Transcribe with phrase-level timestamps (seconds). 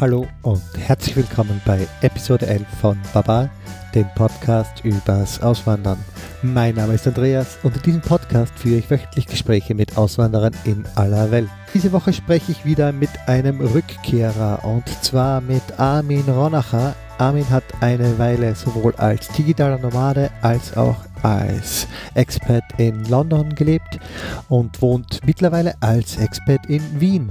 [0.00, 3.50] Hallo und herzlich willkommen bei Episode 11 von Baba,
[3.94, 5.98] dem Podcast übers Auswandern.
[6.40, 10.86] Mein Name ist Andreas und in diesem Podcast führe ich wöchentlich Gespräche mit Auswanderern in
[10.94, 11.50] aller Welt.
[11.74, 16.94] Diese Woche spreche ich wieder mit einem Rückkehrer und zwar mit Armin Ronacher.
[17.20, 24.00] Armin hat eine Weile sowohl als digitaler Nomade als auch als Expat in London gelebt
[24.48, 27.28] und wohnt mittlerweile als Expat in Wien.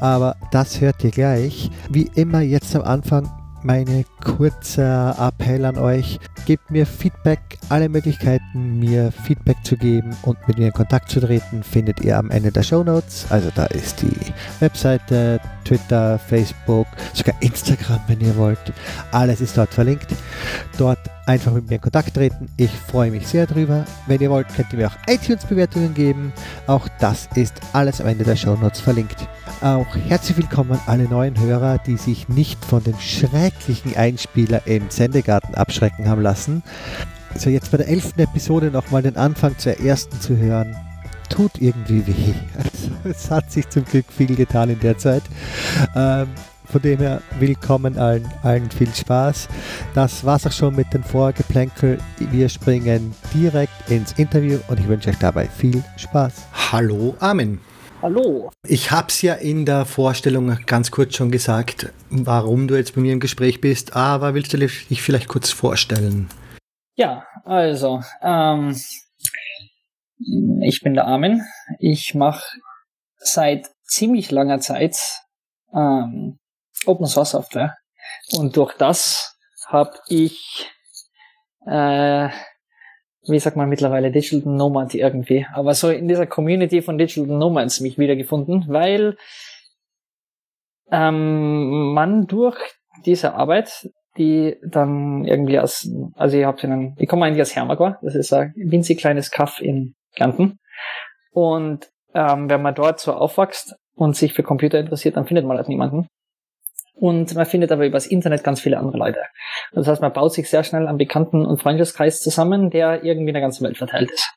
[0.00, 1.70] Aber das hört ihr gleich.
[1.90, 3.30] Wie immer jetzt am Anfang
[3.62, 6.18] meine kurzer Appell an euch.
[6.46, 7.40] Gebt mir Feedback.
[7.68, 12.16] Alle Möglichkeiten, mir Feedback zu geben und mit mir in Kontakt zu treten, findet ihr
[12.16, 13.26] am Ende der Show Notes.
[13.30, 18.72] Also da ist die Webseite, Twitter, Facebook, sogar Instagram, wenn ihr wollt.
[19.12, 20.08] Alles ist dort verlinkt.
[20.78, 22.48] Dort einfach mit mir in Kontakt treten.
[22.56, 23.84] Ich freue mich sehr drüber.
[24.06, 26.32] Wenn ihr wollt, könnt ihr mir auch iTunes-Bewertungen geben.
[26.66, 29.28] Auch das ist alles am Ende der Show Notes verlinkt.
[29.60, 35.54] Auch herzlich willkommen alle neuen Hörer, die sich nicht von dem schrecklichen Einspieler im Sendegarten
[35.54, 36.62] abschrecken haben lassen.
[37.34, 40.74] Also jetzt bei der elften Episode nochmal den Anfang zur ersten zu hören,
[41.28, 42.34] tut irgendwie weh.
[42.58, 45.22] Also es hat sich zum Glück viel getan in der Zeit.
[45.94, 46.28] Ähm,
[46.64, 49.48] von dem her willkommen allen, allen viel Spaß.
[49.94, 51.98] Das war's auch schon mit dem Vorgeplänkel.
[52.18, 56.32] Wir springen direkt ins Interview und ich wünsche euch dabei viel Spaß.
[56.72, 57.60] Hallo Armin.
[58.00, 58.50] Hallo.
[58.64, 63.00] Ich habe es ja in der Vorstellung ganz kurz schon gesagt, warum du jetzt bei
[63.00, 66.28] mir im Gespräch bist, aber willst du dich vielleicht kurz vorstellen?
[66.94, 68.80] Ja, also, ähm,
[70.62, 71.42] ich bin der Armin.
[71.80, 72.44] Ich mache
[73.16, 74.96] seit ziemlich langer Zeit
[75.74, 76.38] ähm,
[76.86, 77.74] Open Source Software.
[78.30, 80.70] Und durch das habe ich,
[81.66, 82.28] äh,
[83.28, 85.46] wie sagt man mittlerweile, Digital Nomad irgendwie.
[85.52, 89.16] Aber so in dieser Community von Digital Nomads mich wiedergefunden, weil
[90.90, 92.58] ähm, man durch
[93.04, 97.98] diese Arbeit, die dann irgendwie aus, also ich habe einen, ich komme eigentlich aus Hermagor,
[98.02, 100.58] das ist ein winzig kleines Kaff in Kärnten.
[101.30, 105.56] Und ähm, wenn man dort so aufwächst und sich für Computer interessiert, dann findet man
[105.56, 106.08] halt niemanden.
[107.00, 109.20] Und man findet aber übers Internet ganz viele andere Leute.
[109.72, 113.34] Das heißt, man baut sich sehr schnell einen Bekannten- und Freundeskreis zusammen, der irgendwie in
[113.34, 114.28] der ganzen Welt verteilt ist.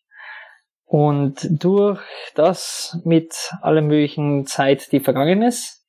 [0.85, 2.01] Und durch
[2.35, 5.87] das mit aller möglichen Zeit, die vergangen ist,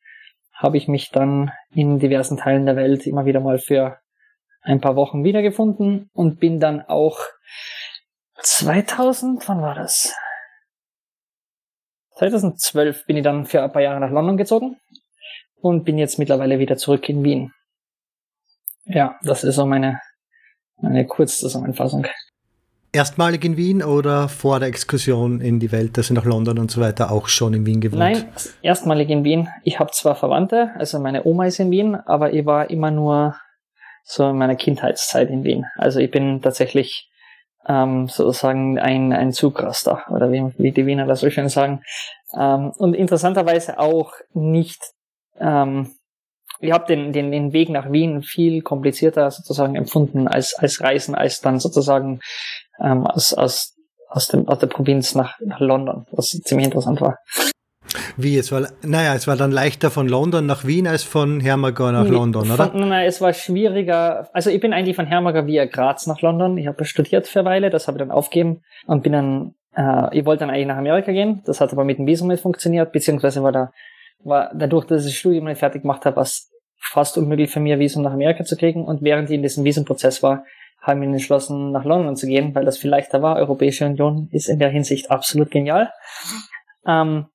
[0.55, 3.99] habe ich mich dann in diversen Teilen der Welt immer wieder mal für
[4.63, 7.19] ein paar Wochen wiedergefunden und bin dann auch
[8.41, 10.15] 2000, wann war das?
[12.17, 14.77] 2012 bin ich dann für ein paar Jahre nach London gezogen
[15.63, 17.53] und bin jetzt mittlerweile wieder zurück in Wien.
[18.85, 20.01] Ja, das ist so meine,
[20.81, 22.07] meine Kurzzusammenfassung.
[22.93, 26.81] Erstmalig in Wien oder vor der Exkursion in die Welt, also nach London und so
[26.81, 28.01] weiter, auch schon in Wien gewohnt?
[28.01, 28.29] Nein,
[28.61, 29.49] erstmalig in Wien.
[29.63, 33.37] Ich habe zwar Verwandte, also meine Oma ist in Wien, aber ich war immer nur
[34.05, 35.65] so in meiner Kindheitszeit in Wien.
[35.77, 37.09] Also ich bin tatsächlich
[37.67, 41.83] ähm, sozusagen ein, ein Zugraster, oder wie, wie die Wiener das so schön sagen.
[42.37, 44.83] Ähm, und interessanterweise auch nicht
[45.43, 45.91] ähm,
[46.61, 51.15] ich habe den, den, den Weg nach Wien viel komplizierter sozusagen empfunden als, als Reisen,
[51.15, 52.21] als dann sozusagen
[52.81, 53.75] ähm, aus, aus,
[54.09, 57.19] aus, dem, aus der Provinz nach, nach London, was ziemlich interessant war.
[58.17, 61.93] Wie, es war, naja, es war dann leichter von London nach Wien als von Hermagor
[61.93, 62.71] nach London, oder?
[62.71, 64.29] Von, nein, es war schwieriger.
[64.33, 66.57] Also ich bin eigentlich von Hermagor via Graz nach London.
[66.59, 70.17] Ich habe studiert für eine Weile, das habe ich dann aufgegeben und bin dann, äh,
[70.17, 71.43] ich wollte dann eigentlich nach Amerika gehen.
[71.45, 73.73] Das hat aber mit dem Visum nicht funktioniert, beziehungsweise war da
[74.25, 77.61] war dadurch, dass ich das Studium nicht fertig gemacht habe, war es fast unmöglich für
[77.61, 78.85] mich, Visum nach Amerika zu kriegen.
[78.85, 80.45] Und während ich in diesem Visumprozess war,
[80.81, 83.37] haben wir entschlossen, nach London zu gehen, weil das viel leichter war.
[83.37, 85.93] Europäische Union ist in der Hinsicht absolut genial.
[86.87, 87.27] Ähm,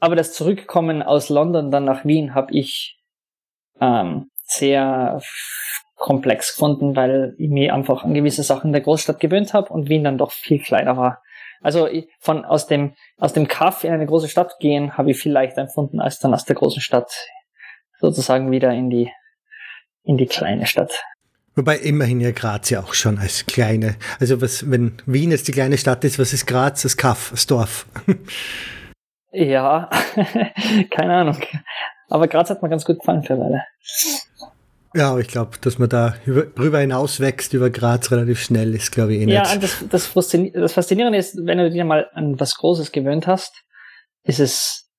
[0.00, 2.98] aber das Zurückkommen aus London dann nach Wien habe ich
[3.80, 5.20] ähm, sehr
[5.96, 10.04] komplex gefunden, weil ich mir einfach an gewisse Sachen der Großstadt gewöhnt habe und Wien
[10.04, 11.22] dann doch viel kleiner war.
[11.60, 11.88] Also
[12.20, 15.62] von aus dem aus dem Kaff in eine große Stadt gehen habe ich viel leichter
[15.62, 17.10] empfunden als dann aus der großen Stadt
[18.00, 19.10] sozusagen wieder in die
[20.04, 20.92] in die kleine Stadt.
[21.58, 25.52] Wobei immerhin ja Graz ja auch schon als kleine, also was, wenn Wien jetzt die
[25.52, 26.82] kleine Stadt ist, was ist Graz?
[26.82, 27.84] Das Kaff, das Dorf.
[29.32, 29.90] ja,
[30.90, 31.38] keine Ahnung.
[32.08, 33.62] Aber Graz hat mir ganz gut gefallen für eine Weile.
[34.98, 38.74] Ja, aber ich glaube, dass man da über, rüber hinaus wächst über Graz relativ schnell
[38.74, 39.34] ist, glaube ich, eh nicht.
[39.36, 43.28] Ja, das, das, Faszinierende, das Faszinierende ist, wenn du dir mal an was Großes gewöhnt
[43.28, 43.62] hast,
[44.24, 44.90] ist es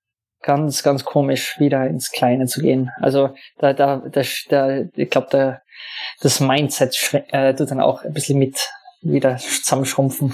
[0.42, 2.92] ganz, ganz komisch, wieder ins Kleine zu gehen.
[3.01, 5.62] Also da, da, da, da ich glaube, da,
[6.22, 6.96] das Mindset
[7.31, 8.57] äh, tut dann auch ein bisschen mit
[9.01, 10.34] wieder zusammenschrumpfen.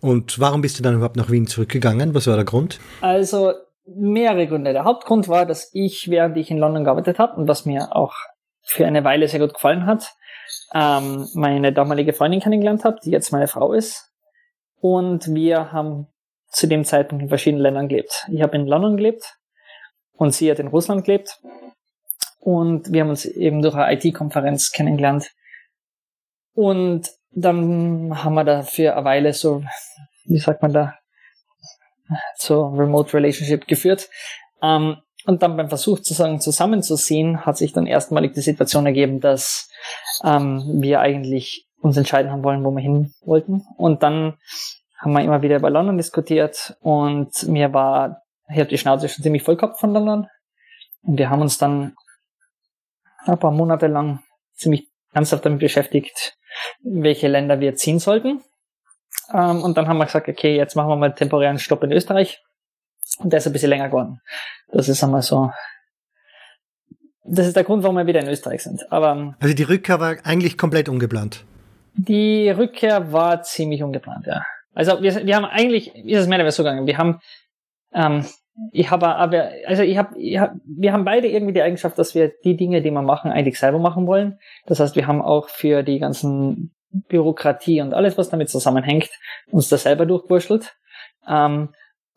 [0.00, 2.12] Und warum bist du dann überhaupt nach Wien zurückgegangen?
[2.12, 2.80] Was war der Grund?
[3.02, 3.52] Also
[3.86, 4.72] mehrere Gründe.
[4.72, 8.14] Der Hauptgrund war, dass ich, während ich in London gearbeitet habe und was mir auch
[8.68, 10.14] für eine Weile sehr gut gefallen hat,
[10.74, 14.12] ähm, meine damalige Freundin kennengelernt habe, die jetzt meine Frau ist.
[14.80, 16.06] Und wir haben
[16.50, 18.26] zu dem Zeitpunkt in verschiedenen Ländern gelebt.
[18.30, 19.38] Ich habe in London gelebt
[20.12, 21.40] und sie hat in Russland gelebt.
[22.40, 25.30] Und wir haben uns eben durch eine IT-Konferenz kennengelernt.
[26.54, 29.64] Und dann haben wir da für eine Weile so,
[30.26, 30.94] wie sagt man da,
[32.36, 34.08] so Remote Relationship geführt.
[34.62, 39.68] Ähm, und dann beim Versuch sozusagen zusammenzusehen, hat sich dann erstmalig die Situation ergeben, dass
[40.24, 43.62] ähm, wir eigentlich uns entscheiden haben wollen, wo wir hin wollten.
[43.76, 44.38] Und dann
[44.96, 49.22] haben wir immer wieder über London diskutiert und mir war, ich habe die Schnauze schon
[49.22, 50.28] ziemlich voll gehabt von London.
[51.02, 51.94] Und wir haben uns dann
[53.26, 54.20] ein paar Monate lang
[54.54, 56.38] ziemlich ernsthaft damit beschäftigt,
[56.82, 58.40] welche Länder wir ziehen sollten.
[59.34, 61.92] Ähm, und dann haben wir gesagt, okay, jetzt machen wir mal einen temporären Stopp in
[61.92, 62.40] Österreich.
[63.18, 64.20] Und der ist ein bisschen länger geworden.
[64.70, 65.50] Das ist einmal so.
[67.24, 68.90] Das ist der Grund, warum wir wieder in Österreich sind.
[68.90, 71.44] Aber ähm, also die Rückkehr war eigentlich komplett ungeplant.
[71.94, 74.42] Die Rückkehr war ziemlich ungeplant, ja.
[74.74, 76.86] Also wir, wir haben eigentlich, ist es mehr oder weniger so gegangen.
[76.86, 77.20] Wir haben,
[77.92, 78.24] ähm,
[78.72, 82.32] ich habe aber, also ich habe, hab, wir haben beide irgendwie die Eigenschaft, dass wir
[82.44, 84.38] die Dinge, die wir machen, eigentlich selber machen wollen.
[84.66, 89.10] Das heißt, wir haben auch für die ganzen Bürokratie und alles, was damit zusammenhängt,
[89.50, 90.76] uns das selber durchwurschtelt.
[91.28, 91.70] Ähm,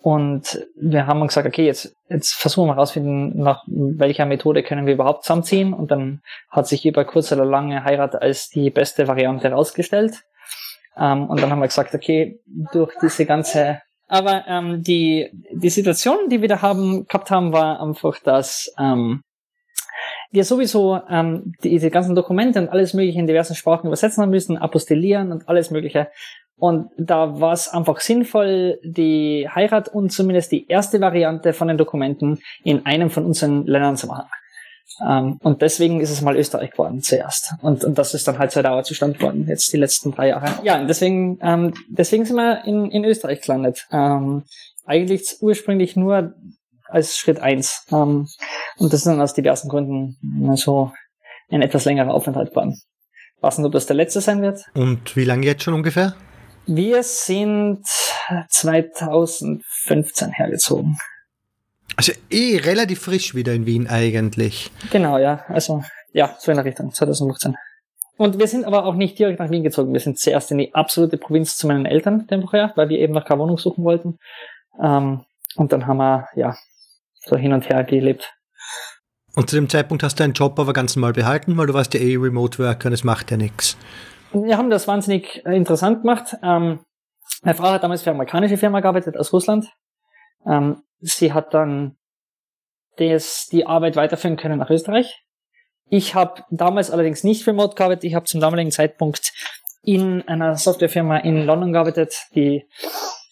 [0.03, 4.95] und wir haben gesagt, okay, jetzt, jetzt versuchen wir herausfinden, nach welcher Methode können wir
[4.95, 5.73] überhaupt zusammenziehen.
[5.73, 10.23] Und dann hat sich über kurz oder lange Heirat als die beste Variante herausgestellt.
[10.97, 12.39] Ähm, und dann haben wir gesagt, okay,
[12.73, 17.79] durch diese ganze, aber ähm, die, die Situation, die wir da haben, gehabt haben, war
[17.79, 19.21] einfach, dass ähm,
[20.31, 24.57] wir sowieso ähm, diese ganzen Dokumente und alles mögliche in diversen Sprachen übersetzen haben müssen,
[24.57, 26.09] apostillieren und alles mögliche.
[26.57, 31.77] Und da war es einfach sinnvoll, die Heirat und zumindest die erste Variante von den
[31.77, 34.27] Dokumenten in einem von unseren Ländern zu machen.
[35.07, 37.53] Ähm, und deswegen ist es mal Österreich geworden zuerst.
[37.61, 40.59] Und, und das ist dann halt so Dauerzustand geworden, jetzt die letzten drei Jahre.
[40.63, 43.87] Ja, und deswegen, ähm, deswegen sind wir in, in Österreich gelandet.
[43.91, 44.43] Ähm,
[44.85, 46.33] eigentlich ursprünglich nur
[46.87, 47.85] als Schritt eins.
[47.91, 48.27] Ähm,
[48.77, 50.17] und das ist dann aus diversen Gründen
[50.57, 50.91] so
[51.49, 52.79] ein etwas längerer Aufenthalt geworden.
[53.39, 54.65] Was nicht, ob das der letzte sein wird.
[54.75, 56.15] Und wie lange jetzt schon ungefähr?
[56.65, 57.85] Wir sind
[58.49, 60.97] 2015 hergezogen.
[61.95, 64.71] Also eh relativ frisch wieder in Wien eigentlich.
[64.91, 65.43] Genau, ja.
[65.47, 67.55] Also ja, so in der Richtung, 2015.
[68.17, 69.93] Und wir sind aber auch nicht direkt nach Wien gezogen.
[69.93, 73.39] Wir sind zuerst in die absolute Provinz zu meinen Eltern temporär, weil wir eben keine
[73.41, 74.19] Wohnung suchen wollten.
[74.81, 75.25] Ähm,
[75.55, 76.55] und dann haben wir, ja,
[77.25, 78.31] so hin und her gelebt.
[79.35, 81.93] Und zu dem Zeitpunkt hast du deinen Job aber ganz normal behalten, weil du warst
[81.93, 83.77] ja eh Remote Worker und es macht ja nichts.
[84.33, 86.37] Wir haben das wahnsinnig äh, interessant gemacht.
[86.41, 86.79] Ähm,
[87.41, 89.67] meine Frau hat damals für eine amerikanische Firma gearbeitet aus Russland.
[90.45, 91.97] Ähm, sie hat dann
[92.97, 95.23] das, die Arbeit weiterführen können nach Österreich.
[95.89, 98.05] Ich habe damals allerdings nicht remote gearbeitet.
[98.05, 99.33] Ich habe zum damaligen Zeitpunkt
[99.83, 102.65] in einer Softwarefirma in London gearbeitet, die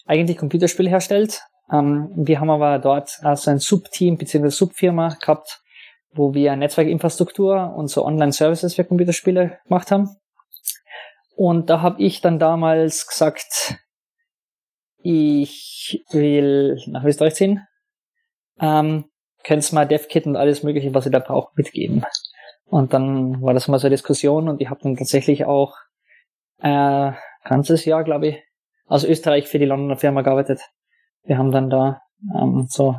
[0.05, 1.41] eigentlich Computerspiele herstellt.
[1.71, 4.49] Ähm, wir haben aber dort also ein Subteam bzw.
[4.49, 5.61] Subfirma gehabt,
[6.11, 10.09] wo wir Netzwerkinfrastruktur und so Online-Services für Computerspiele gemacht haben.
[11.39, 13.79] Und da habe ich dann damals gesagt,
[14.97, 17.65] ich will nach Österreich ziehen.
[18.59, 19.05] Ähm,
[19.45, 22.03] könnt's mal DevKit und alles mögliche, was ihr da braucht, mitgeben.
[22.65, 25.77] Und dann war das mal so eine Diskussion und ich habe dann tatsächlich auch
[26.57, 27.13] äh,
[27.45, 28.43] ganzes Jahr, glaube ich,
[28.87, 30.59] aus Österreich für die Londoner Firma gearbeitet.
[31.23, 32.01] Wir haben dann da
[32.35, 32.97] ähm, so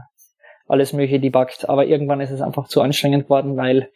[0.67, 3.93] alles mögliche debuggt, aber irgendwann ist es einfach zu anstrengend worden, weil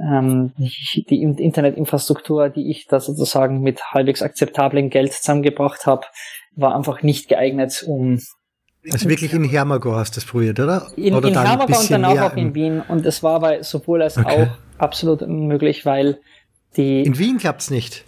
[0.00, 6.06] ähm, die Internetinfrastruktur, die ich da sozusagen mit halbwegs akzeptablem Geld zusammengebracht habe,
[6.54, 8.20] war einfach nicht geeignet, um
[8.90, 10.86] also wirklich in Hermagor hast du das probiert, oder?
[10.96, 12.80] In, oder in Hermagor und danach auch in Wien.
[12.80, 14.44] Und es war aber sowohl als okay.
[14.44, 16.20] auch absolut unmöglich, weil
[16.76, 17.02] die.
[17.02, 18.04] In Wien klappt's nicht.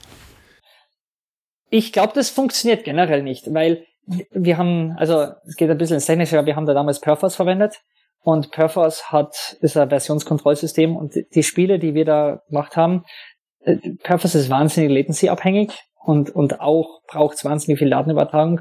[1.70, 3.84] Ich glaube, das funktioniert generell nicht, weil
[4.30, 7.36] wir haben, also es geht ein bisschen ins Technische, aber wir haben da damals Perforce
[7.36, 7.80] verwendet.
[8.22, 13.04] Und Perforce hat, ist ein Versionskontrollsystem und die Spiele, die wir da gemacht haben,
[13.60, 15.72] äh, Perforce ist wahnsinnig latency-abhängig
[16.04, 18.60] und, und auch braucht wahnsinnig viel Datenübertragung.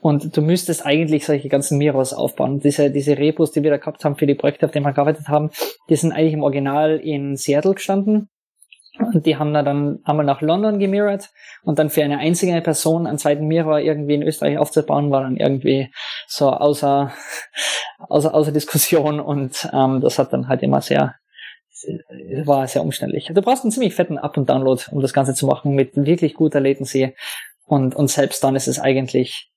[0.00, 2.60] Und du müsstest eigentlich solche ganzen Miros aufbauen.
[2.60, 5.26] Diese, diese Repos, die wir da gehabt haben für die Projekte, auf denen wir gearbeitet
[5.26, 5.50] haben,
[5.88, 8.28] die sind eigentlich im Original in Seattle gestanden.
[8.98, 11.28] Und die haben da dann einmal nach London gemirrored
[11.62, 15.36] und dann für eine einzige Person einen zweiten Mirror irgendwie in Österreich aufzubauen, war dann
[15.36, 15.90] irgendwie
[16.26, 17.12] so außer,
[18.08, 21.14] außer, außer Diskussion und ähm, das hat dann halt immer sehr,
[22.44, 23.30] war sehr umständlich.
[23.32, 26.34] Du brauchst einen ziemlich fetten Up- und Download, um das Ganze zu machen mit wirklich
[26.34, 27.14] guter Latency
[27.66, 29.50] und, und selbst dann ist es eigentlich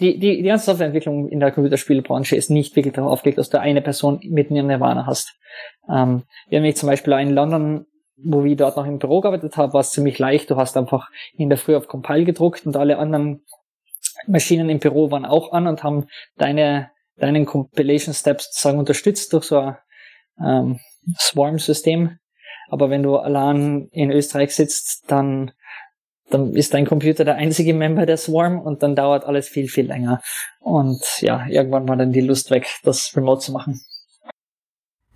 [0.00, 3.60] die, die, die ganze Softwareentwicklung in der Computerspielbranche ist nicht wirklich darauf aufgelegt, dass du
[3.60, 5.34] eine Person mitten im Nirvana hast.
[5.88, 7.86] Ähm, wir haben zum Beispiel in London,
[8.16, 10.50] wo wir dort noch im Büro gearbeitet haben, war es ziemlich leicht.
[10.50, 13.44] Du hast einfach in der Früh auf Compile gedruckt und alle anderen
[14.26, 16.06] Maschinen im Büro waren auch an und haben
[16.36, 19.76] deine, deinen Compilation Steps sozusagen unterstützt durch so ein
[20.40, 20.80] ähm,
[21.18, 22.18] Swarm-System.
[22.68, 25.52] Aber wenn du allein in Österreich sitzt, dann
[26.30, 29.86] dann ist dein Computer der einzige Member der Swarm und dann dauert alles viel, viel
[29.86, 30.20] länger.
[30.60, 33.80] Und ja, irgendwann war dann die Lust weg, das remote zu machen.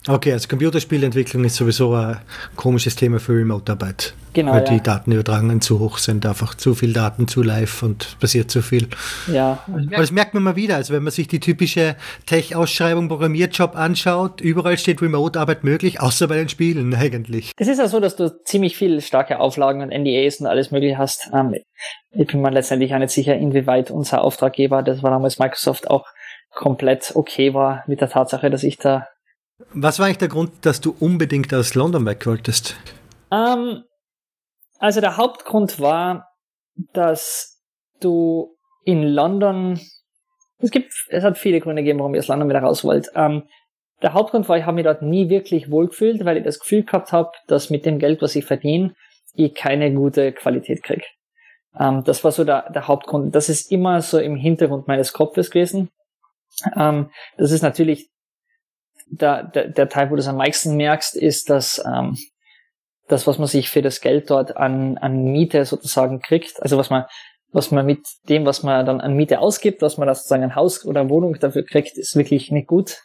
[0.07, 2.19] Okay, also Computerspielentwicklung ist sowieso ein
[2.55, 4.15] komisches Thema für Remote-Arbeit.
[4.33, 4.53] Genau.
[4.53, 4.71] Weil ja.
[4.71, 8.89] die Datenübertragungen zu hoch sind, einfach zu viel Daten zu live und passiert zu viel.
[9.31, 9.59] Ja.
[9.67, 10.77] Aber das merkt man mal wieder.
[10.77, 16.37] Also wenn man sich die typische Tech-Ausschreibung Programmierjob anschaut, überall steht Remote-Arbeit möglich, außer bei
[16.37, 17.53] den Spielen eigentlich.
[17.57, 20.97] Es ist ja so, dass du ziemlich viel starke Auflagen und NDAs und alles mögliche
[20.97, 21.29] hast.
[21.35, 21.57] Ähm,
[22.13, 26.07] ich bin mir letztendlich auch nicht sicher, inwieweit unser Auftraggeber, das war damals Microsoft, auch
[26.51, 29.07] komplett okay war mit der Tatsache, dass ich da
[29.73, 32.77] was war eigentlich der Grund, dass du unbedingt aus London weg wolltest?
[33.31, 33.85] Ähm,
[34.79, 36.29] also der Hauptgrund war,
[36.93, 37.61] dass
[38.01, 39.81] du in London,
[40.59, 43.11] es gibt, es hat viele Gründe gegeben, warum ich aus London wieder raus wollte.
[43.15, 43.49] Ähm,
[44.01, 47.11] der Hauptgrund war, ich habe mich dort nie wirklich wohlgefühlt, weil ich das Gefühl gehabt
[47.11, 48.95] habe, dass mit dem Geld, was ich verdiene,
[49.35, 51.05] ich keine gute Qualität kriege.
[51.79, 53.35] Ähm, das war so der, der Hauptgrund.
[53.35, 55.91] Das ist immer so im Hintergrund meines Kopfes gewesen.
[56.75, 58.11] Das ist natürlich
[59.11, 62.17] der, der, der Teil, wo du es am meisten merkst, ist, dass ähm,
[63.09, 66.91] das, was man sich für das Geld dort an, an Miete sozusagen kriegt, also was
[66.91, 67.05] man,
[67.51, 70.55] was man mit dem, was man dann an Miete ausgibt, was man da sozusagen ein
[70.55, 72.99] Haus oder eine Wohnung dafür kriegt, ist wirklich nicht gut.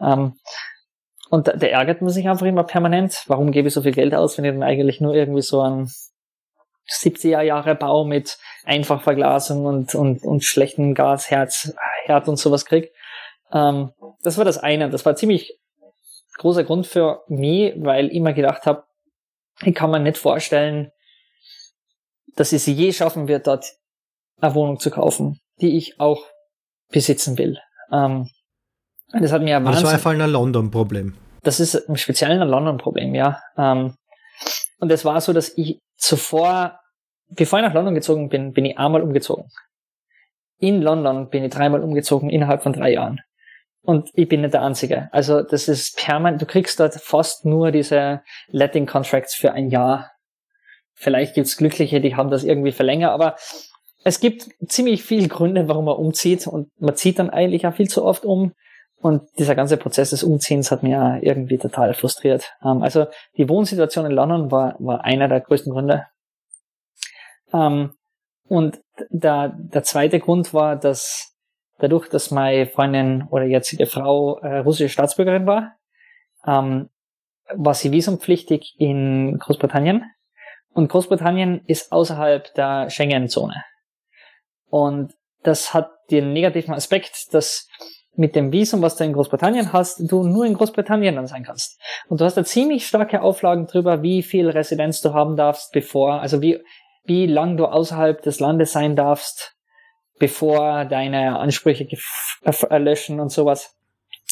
[0.00, 0.34] Ähm,
[1.30, 3.22] und da, da ärgert man sich einfach immer permanent.
[3.26, 5.90] Warum gebe ich so viel Geld aus, wenn ich dann eigentlich nur irgendwie so ein
[6.90, 12.92] 70er Jahre Bau mit Einfachverglasung und, und, und schlechten Gasherd Herd und sowas krieg?
[13.52, 13.92] Ähm,
[14.22, 14.90] das war das eine.
[14.90, 15.58] Das war ziemlich
[16.38, 18.84] großer Grund für mich, weil ich immer gedacht habe,
[19.62, 20.90] ich kann mir nicht vorstellen,
[22.34, 23.66] dass ich sie je schaffen wird, dort
[24.40, 26.24] eine Wohnung zu kaufen, die ich auch
[26.88, 27.58] besitzen will.
[27.92, 28.30] Ähm,
[29.12, 31.14] das hat mir Das war einfach ein London-Problem.
[31.42, 33.40] Das ist im Speziellen ein London-Problem, ja.
[33.56, 33.94] Ähm,
[34.78, 36.80] und es war so, dass ich zuvor,
[37.28, 39.50] bevor ich nach London gezogen bin, bin ich einmal umgezogen.
[40.58, 43.20] In London bin ich dreimal umgezogen innerhalb von drei Jahren.
[43.84, 45.08] Und ich bin nicht der Einzige.
[45.12, 50.12] Also das ist permanent, du kriegst dort fast nur diese Letting Contracts für ein Jahr.
[50.94, 53.36] Vielleicht gibt's Glückliche, die haben das irgendwie verlängert, aber
[54.04, 57.88] es gibt ziemlich viele Gründe, warum man umzieht und man zieht dann eigentlich auch viel
[57.88, 58.52] zu oft um.
[58.96, 62.52] Und dieser ganze Prozess des Umziehens hat mir irgendwie total frustriert.
[62.64, 66.06] Ähm, also die Wohnsituation in London war, war einer der größten Gründe.
[67.52, 67.94] Ähm,
[68.48, 71.31] und der, der zweite Grund war, dass
[71.82, 75.76] dadurch, dass meine Freundin oder jetzige Frau äh, russische Staatsbürgerin war,
[76.46, 76.88] ähm,
[77.54, 80.04] war sie visumpflichtig in Großbritannien.
[80.72, 83.64] Und Großbritannien ist außerhalb der Schengen-Zone.
[84.70, 85.12] Und
[85.42, 87.68] das hat den negativen Aspekt, dass
[88.14, 91.80] mit dem Visum, was du in Großbritannien hast, du nur in Großbritannien dann sein kannst.
[92.08, 96.20] Und du hast da ziemlich starke Auflagen drüber, wie viel Residenz du haben darfst, bevor,
[96.20, 96.62] also wie,
[97.04, 99.56] wie lang du außerhalb des Landes sein darfst,
[100.18, 101.88] bevor deine Ansprüche
[102.68, 103.76] erlöschen und sowas.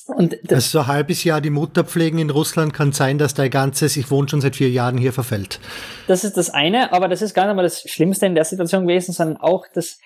[0.06, 3.50] Und also so ein halbes Jahr die Mutter pflegen in Russland kann sein, dass dein
[3.50, 5.60] ganzes, ich wohne schon seit vier Jahren hier, verfällt.
[6.08, 8.86] Das ist das eine, aber das ist gar nicht mal das Schlimmste in der Situation
[8.86, 9.98] gewesen, sondern auch, dass,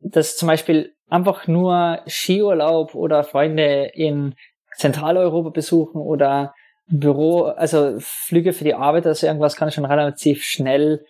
[0.00, 4.34] dass zum Beispiel einfach nur Skiurlaub oder Freunde in
[4.76, 6.54] Zentraleuropa besuchen oder
[6.86, 11.04] Büro, also Flüge für die Arbeit, also irgendwas kann schon relativ schnell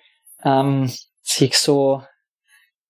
[0.44, 0.90] ähm,
[1.23, 2.02] sich so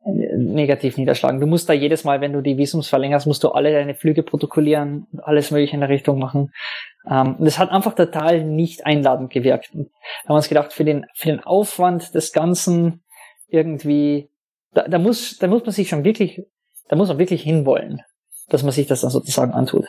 [0.05, 1.41] negativ niederschlagen.
[1.41, 4.23] Du musst da jedes Mal, wenn du die Visums verlängerst, musst du alle deine Flüge
[4.23, 6.53] protokollieren und alles mögliche in der Richtung machen.
[7.09, 9.71] Ähm, das hat einfach total nicht einladend gewirkt.
[9.73, 9.89] Da haben
[10.29, 13.03] wir uns gedacht, für den, für den Aufwand des Ganzen
[13.49, 14.31] irgendwie,
[14.73, 16.43] da, da muss, da muss man sich schon wirklich,
[16.89, 18.03] da muss man wirklich hinwollen,
[18.49, 19.87] dass man sich das dann sozusagen antut.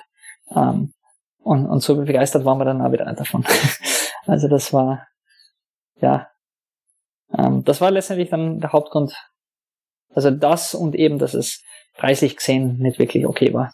[0.56, 0.94] Ähm,
[1.40, 3.46] und, und so begeistert waren wir dann auch wieder davon.
[4.26, 5.08] also das war,
[6.00, 6.30] ja,
[7.38, 9.14] ähm, das war letztendlich dann der Hauptgrund,
[10.16, 11.62] also das und eben, dass es
[11.98, 13.74] preislich gesehen nicht wirklich okay war.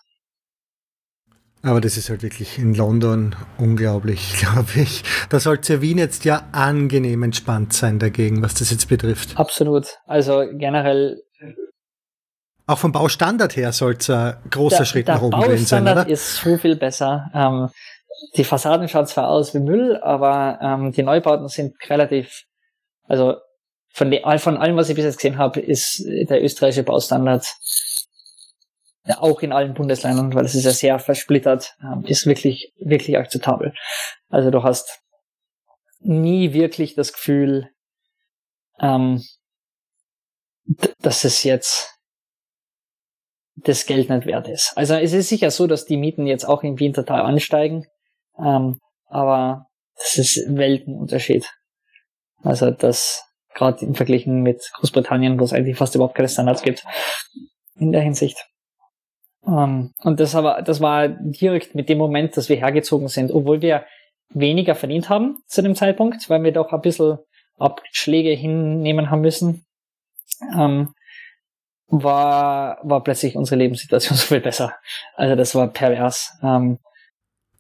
[1.63, 5.03] Aber das ist halt wirklich in London unglaublich, glaube ich.
[5.29, 9.38] Da sollte Wien jetzt ja angenehm entspannt sein dagegen, was das jetzt betrifft.
[9.38, 10.00] Absolut.
[10.07, 11.21] Also generell.
[12.65, 15.83] Auch vom Baustandard her sollte es ein großer der, Schritt der nach oben gewesen sein,
[15.83, 16.05] oder?
[16.05, 17.29] Der ist so viel besser.
[17.33, 17.69] Ähm,
[18.36, 22.43] die Fassaden schauen zwar aus wie Müll, aber ähm, die Neubauten sind relativ,
[23.07, 23.36] also
[23.93, 27.45] von, von allem, was ich bis jetzt gesehen habe, ist der österreichische Baustandard
[29.05, 33.17] ja, auch in allen Bundesländern, weil es ist ja sehr versplittert, ähm, ist wirklich, wirklich
[33.17, 33.74] akzeptabel.
[34.29, 35.01] Also du hast
[36.00, 37.69] nie wirklich das Gefühl,
[38.79, 39.24] ähm,
[41.00, 41.98] dass es jetzt
[43.55, 44.74] das Geld nicht wert ist.
[44.75, 47.86] Also es ist sicher so, dass die Mieten jetzt auch Wien total ansteigen,
[48.38, 51.48] ähm, aber das ist Weltenunterschied.
[52.43, 56.84] Also das gerade im Vergleich mit Großbritannien, wo es eigentlich fast überhaupt keine Standards gibt
[57.75, 58.48] in der Hinsicht.
[59.41, 63.31] Um, ähm, und das aber, das war direkt mit dem Moment, dass wir hergezogen sind,
[63.31, 63.86] obwohl wir
[64.29, 67.17] weniger verdient haben zu dem Zeitpunkt, weil wir doch ein bisschen
[67.58, 69.65] Abschläge hinnehmen haben müssen,
[70.53, 70.93] um, ähm,
[71.88, 74.75] war, war plötzlich unsere Lebenssituation so viel besser.
[75.15, 76.38] Also das war pervers.
[76.41, 76.79] Um, ähm,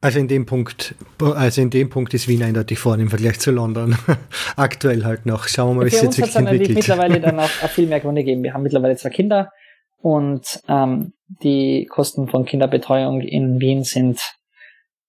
[0.01, 3.51] also in dem Punkt, also in dem Punkt ist Wien eindeutig vorne im Vergleich zu
[3.51, 3.95] London.
[4.55, 5.47] Aktuell halt noch.
[5.47, 6.67] Schauen wir mal, wie es jetzt wirklich entwickelt.
[6.67, 8.43] Für uns mittlerweile dann auch, auch viel mehr Gründe gegeben.
[8.43, 9.51] Wir haben mittlerweile zwei Kinder
[9.99, 14.19] und ähm, die Kosten von Kinderbetreuung in Wien sind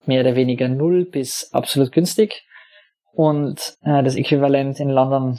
[0.05, 2.45] mehr oder weniger null bis absolut günstig.
[3.13, 5.39] Und äh, das Äquivalent in London,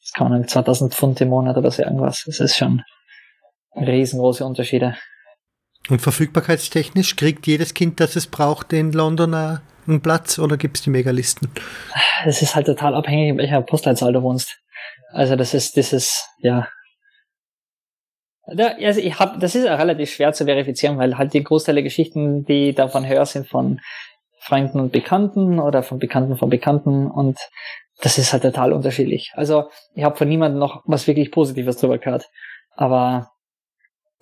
[0.00, 2.24] das kann man 2000 Pfund im Monat oder so irgendwas.
[2.26, 2.82] Das ist schon
[3.74, 4.96] riesengroße Unterschiede.
[5.88, 10.82] Und verfügbarkeitstechnisch kriegt jedes Kind, das es braucht, in London einen Platz oder gibt es
[10.82, 11.50] die Megalisten?
[12.24, 14.58] Das ist halt total abhängig, in welcher Postleitzahl du wohnst.
[15.12, 16.68] Also das ist, das ist, ja.
[18.42, 21.84] Also ich hab, das ist auch relativ schwer zu verifizieren, weil halt die Großteil der
[21.84, 23.80] Geschichten, die davon hören, sind von
[24.40, 27.38] Freunden und Bekannten oder von Bekannten von Bekannten und
[28.00, 29.32] das ist halt total unterschiedlich.
[29.34, 32.26] Also ich habe von niemandem noch was wirklich Positives drüber gehört.
[32.76, 33.32] Aber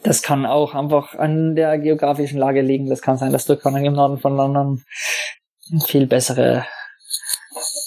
[0.03, 2.89] das kann auch einfach an der geografischen Lage liegen.
[2.89, 4.83] Das kann sein, dass du im Norden von London
[5.71, 6.65] eine viel bessere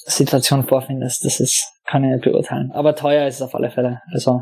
[0.05, 1.23] Situation vorfindest.
[1.23, 2.71] Das ist, kann ich nicht beurteilen.
[2.73, 4.01] Aber teuer ist es auf alle Fälle.
[4.11, 4.41] Also.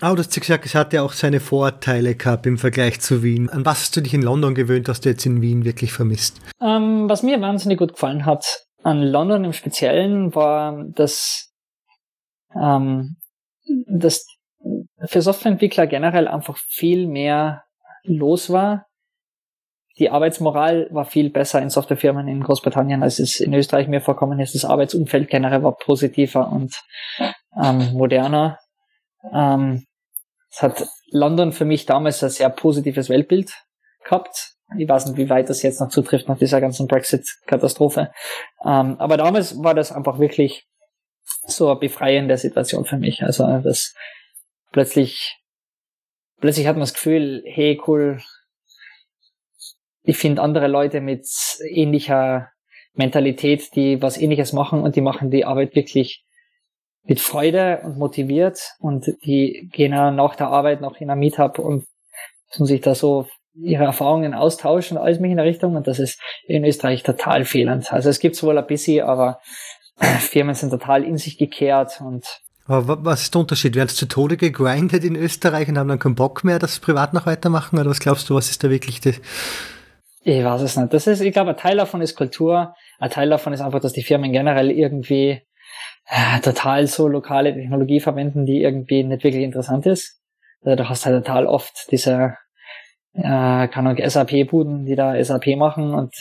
[0.00, 3.50] Aber du hast gesagt, es hat ja auch seine Vorteile gehabt im Vergleich zu Wien.
[3.50, 6.40] An was hast du dich in London gewöhnt, was du jetzt in Wien wirklich vermisst?
[6.62, 11.52] Ähm, was mir wahnsinnig gut gefallen hat an London im Speziellen war, dass,
[12.54, 13.16] ähm,
[13.86, 14.26] dass
[15.06, 17.64] für Softwareentwickler generell einfach viel mehr
[18.02, 18.86] los war.
[19.98, 24.40] Die Arbeitsmoral war viel besser in Softwarefirmen in Großbritannien, als es in Österreich mir vorkommen
[24.40, 24.54] ist.
[24.54, 26.74] Das Arbeitsumfeld generell war positiver und
[27.60, 28.58] ähm, moderner.
[29.32, 29.84] Ähm,
[30.50, 33.52] es hat London für mich damals ein sehr positives Weltbild
[34.04, 34.54] gehabt.
[34.78, 38.12] Ich weiß nicht, wie weit das jetzt noch zutrifft nach dieser ganzen Brexit-Katastrophe.
[38.64, 40.66] Ähm, aber damals war das einfach wirklich
[41.46, 43.22] so eine befreiende Situation für mich.
[43.22, 43.94] Also das
[44.70, 45.38] plötzlich,
[46.40, 48.20] plötzlich hat man das Gefühl, hey, cool,
[50.02, 51.26] ich finde andere Leute mit
[51.68, 52.50] ähnlicher
[52.94, 56.24] Mentalität, die was ähnliches machen und die machen die Arbeit wirklich
[57.04, 61.58] mit Freude und motiviert und die gehen auch nach der Arbeit noch in ein Meetup
[61.58, 61.86] und
[62.52, 66.20] tun sich da so ihre Erfahrungen austauschen, alles mich in der Richtung und das ist
[66.46, 67.92] in Österreich total fehlend.
[67.92, 69.40] Also es gibt wohl ein bisschen, aber
[70.00, 72.24] Firmen sind total in sich gekehrt und
[72.70, 73.74] was ist der Unterschied?
[73.74, 77.26] Werden zu Tode gegrindet in Österreich und haben dann keinen Bock mehr, das privat noch
[77.26, 77.78] weitermachen?
[77.78, 79.20] Oder was glaubst du, was ist da wirklich das?
[80.22, 80.92] Ich weiß es nicht.
[80.92, 82.74] Das ist, ich glaube, ein Teil davon ist Kultur.
[82.98, 85.40] Ein Teil davon ist einfach, dass die Firmen generell irgendwie
[86.06, 90.20] äh, total so lokale Technologie verwenden, die irgendwie nicht wirklich interessant ist.
[90.62, 92.36] Also du hast halt total oft diese,
[93.14, 96.14] äh, kann auch SAP-Buden, die da SAP machen und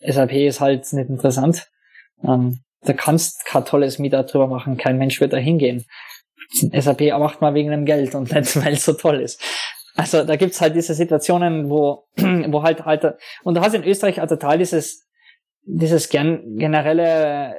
[0.00, 1.68] SAP ist halt nicht interessant.
[2.22, 5.84] Ähm, da kannst kein tolles Meetup drüber machen, kein Mensch wird da hingehen.
[6.50, 9.42] SAP macht mal wegen dem Geld und nicht, weil es so toll ist.
[9.96, 14.20] Also da gibt's halt diese Situationen, wo, wo halt halt, und du hast in Österreich
[14.20, 15.06] also total dieses,
[15.64, 17.54] dieses gen generelle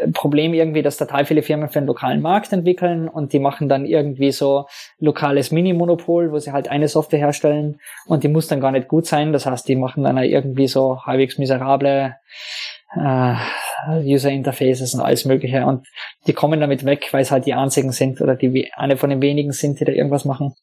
[0.00, 3.68] äh, Problem irgendwie, dass total viele Firmen für einen lokalen Markt entwickeln und die machen
[3.68, 4.66] dann irgendwie so
[5.00, 9.06] lokales Mini-Monopol, wo sie halt eine Software herstellen und die muss dann gar nicht gut
[9.06, 9.32] sein.
[9.32, 12.16] Das heißt, die machen dann irgendwie so halbwegs miserable
[12.94, 13.34] äh,
[14.00, 15.64] User Interfaces und alles Mögliche.
[15.64, 15.86] Und
[16.26, 19.22] die kommen damit weg, weil es halt die einzigen sind oder die eine von den
[19.22, 20.54] wenigen sind, die da irgendwas machen.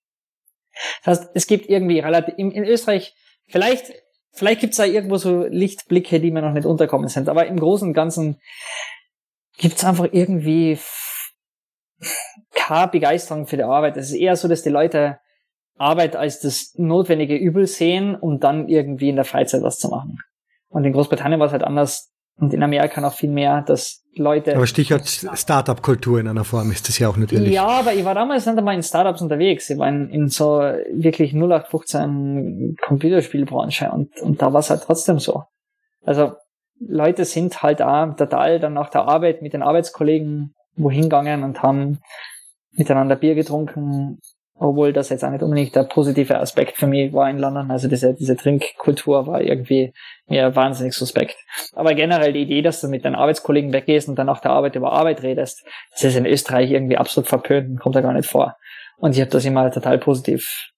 [1.03, 3.13] Das heißt, es gibt irgendwie relativ, in, in Österreich,
[3.47, 3.93] vielleicht,
[4.33, 7.59] vielleicht gibt es da irgendwo so Lichtblicke, die mir noch nicht unterkommen sind, aber im
[7.59, 8.39] Großen und Ganzen
[9.57, 10.77] gibt es einfach irgendwie
[12.53, 13.95] keine Begeisterung für die Arbeit.
[13.95, 15.19] Es ist eher so, dass die Leute
[15.77, 20.19] Arbeit als das notwendige Übel sehen, um dann irgendwie in der Freizeit was zu machen.
[20.69, 24.55] Und in Großbritannien war es halt anders und in Amerika noch viel mehr, dass Leute.
[24.55, 27.53] Aber Stichwort Startup-Kultur in einer Form ist das ja auch natürlich.
[27.53, 29.69] Ja, aber ich war damals nicht einmal in Startups unterwegs.
[29.69, 30.59] Ich war in, in so
[30.91, 35.43] wirklich 0815 Computerspielbranche und, und da war es halt trotzdem so.
[36.03, 36.33] Also
[36.79, 41.63] Leute sind halt auch total dann nach der Arbeit mit den Arbeitskollegen wohin gegangen und
[41.63, 41.99] haben
[42.71, 44.19] miteinander Bier getrunken,
[44.57, 47.71] obwohl das jetzt auch nicht unbedingt der positive Aspekt für mich war in London.
[47.71, 49.93] Also diese, diese Trinkkultur war irgendwie
[50.27, 51.35] mir wahnsinnig suspekt.
[51.73, 54.75] Aber generell die Idee, dass du mit deinen Arbeitskollegen weggehst und dann nach der Arbeit
[54.75, 58.29] über Arbeit redest, das ist in Österreich irgendwie absolut verpönt und kommt da gar nicht
[58.29, 58.55] vor.
[58.97, 60.71] Und ich habe das immer total positiv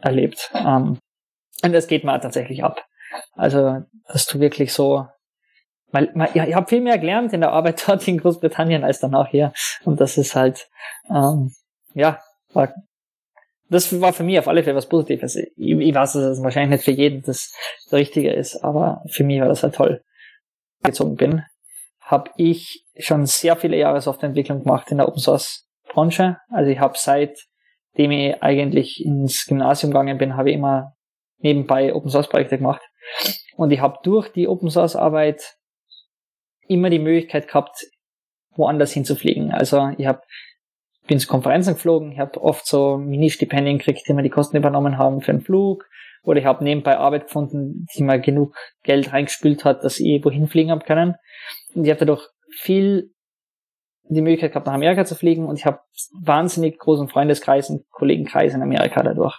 [0.00, 0.50] erlebt.
[0.54, 0.98] Um,
[1.62, 2.84] und das geht mal tatsächlich ab.
[3.32, 5.06] Also, dass du wirklich so
[5.94, 9.28] weil ja, ich habe viel mehr gelernt in der Arbeit dort in Großbritannien als danach
[9.28, 9.52] hier.
[9.84, 10.68] Und das ist halt,
[11.08, 11.54] ähm,
[11.94, 12.18] ja,
[12.52, 12.74] war
[13.74, 15.36] das war für mich auf alle Fälle was Positives.
[15.36, 17.52] Ich, ich weiß, dass es wahrscheinlich nicht für jeden das,
[17.92, 20.02] Richtige ist, aber für mich war das halt toll.
[20.82, 21.42] Gezogen bin,
[22.00, 26.38] habe ich schon sehr viele Jahre Softwareentwicklung gemacht in der Open Source Branche.
[26.50, 30.94] Also ich habe seitdem ich eigentlich ins Gymnasium gegangen bin, habe ich immer
[31.38, 32.82] nebenbei Open Source Projekte gemacht.
[33.56, 35.56] Und ich habe durch die Open Source Arbeit
[36.68, 37.76] immer die Möglichkeit gehabt,
[38.56, 39.52] woanders hinzufliegen.
[39.52, 40.22] Also ich habe
[41.06, 44.98] bin zu Konferenzen geflogen, ich habe oft so Mini-Stipendien gekriegt, die mir die Kosten übernommen
[44.98, 45.84] haben für einen Flug.
[46.22, 50.48] Oder ich habe nebenbei Arbeit gefunden, die mir genug Geld reingespült hat, dass ich wohin
[50.48, 51.16] fliegen habe können.
[51.74, 53.10] Und ich habe dadurch viel
[54.08, 55.80] die Möglichkeit gehabt, nach Amerika zu fliegen und ich habe
[56.20, 59.38] wahnsinnig großen Freundeskreis und Kollegenkreis in Amerika dadurch.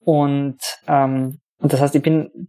[0.00, 2.48] Und, ähm, und das heißt, ich bin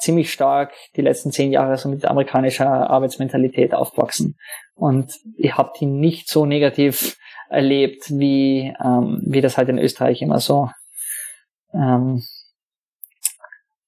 [0.00, 4.36] ziemlich stark die letzten zehn Jahre so mit amerikanischer Arbeitsmentalität aufgewachsen.
[4.74, 7.16] Und ich habe die nicht so negativ
[7.48, 10.70] erlebt, wie, ähm, wie das halt in Österreich immer so
[11.72, 12.24] ähm,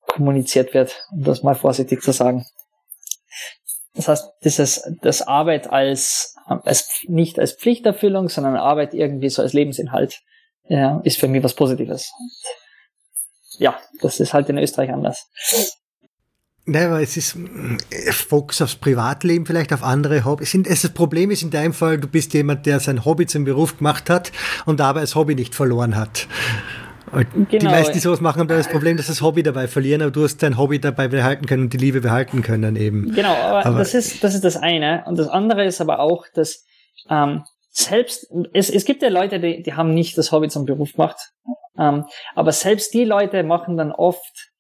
[0.07, 2.47] kommuniziert wird, um das mal vorsichtig zu sagen.
[3.95, 9.55] Das heißt, dieses, das Arbeit als, als nicht als Pflichterfüllung, sondern Arbeit irgendwie so als
[9.55, 10.21] Lebensinhalt,
[10.69, 12.13] ja, ist für mich was Positives.
[13.59, 15.31] Ja, das ist halt in Österreich anders.
[16.69, 20.57] Nein, aber es ist äh, Fokus aufs Privatleben, vielleicht auf andere Hobbys.
[20.65, 24.11] Das Problem ist in deinem Fall, du bist jemand, der sein Hobby zum Beruf gemacht
[24.11, 24.33] hat
[24.67, 26.27] und dabei das Hobby nicht verloren hat.
[27.13, 27.47] Genau.
[27.47, 30.25] Die meisten, die sowas machen, haben das Problem, dass das Hobby dabei verlieren, aber du
[30.25, 33.13] hast dein Hobby dabei behalten können und die Liebe behalten können eben.
[33.13, 35.05] Genau, aber, aber das, ist, das ist das eine.
[35.07, 36.65] Und das andere ist aber auch, dass
[37.09, 40.95] ähm, selbst, es, es gibt ja Leute, die, die haben nicht das Hobby zum Beruf
[40.95, 41.17] gemacht,
[41.79, 44.51] ähm, aber selbst die Leute machen dann oft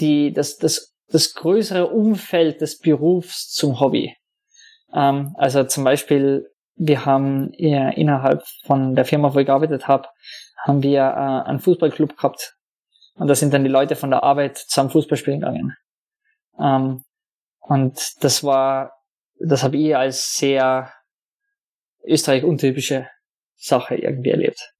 [0.00, 4.16] die, das, das das größere Umfeld des Berufs zum Hobby.
[4.92, 10.08] Ähm, also zum Beispiel, wir haben äh, innerhalb von der Firma, wo ich gearbeitet habe,
[10.64, 12.56] haben wir äh, einen Fußballclub gehabt.
[13.14, 15.76] Und da sind dann die Leute von der Arbeit zusammen Fußball spielen gegangen.
[16.58, 17.04] Ähm,
[17.60, 18.92] und das war,
[19.38, 20.92] das habe ich als sehr
[22.04, 23.08] Österreich untypische
[23.56, 24.72] Sache irgendwie erlebt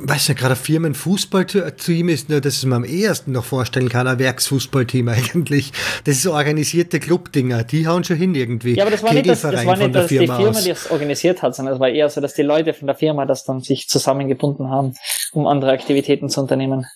[0.00, 4.18] weiß nicht, gerade Firmenfußballteam ist nur, dass ich mir am ehesten noch vorstellen kann, ein
[4.18, 5.72] Werksfußballteam eigentlich.
[6.04, 8.76] Das ist so organisierte Clubdinger, die hauen schon hin irgendwie.
[8.76, 10.64] Ja, aber das war nicht, das, das war nicht dass Firma die Firma, aus.
[10.64, 13.26] die es organisiert hat, sondern es war eher so, dass die Leute von der Firma
[13.26, 14.94] das dann sich zusammengebunden haben,
[15.32, 16.86] um andere Aktivitäten zu unternehmen.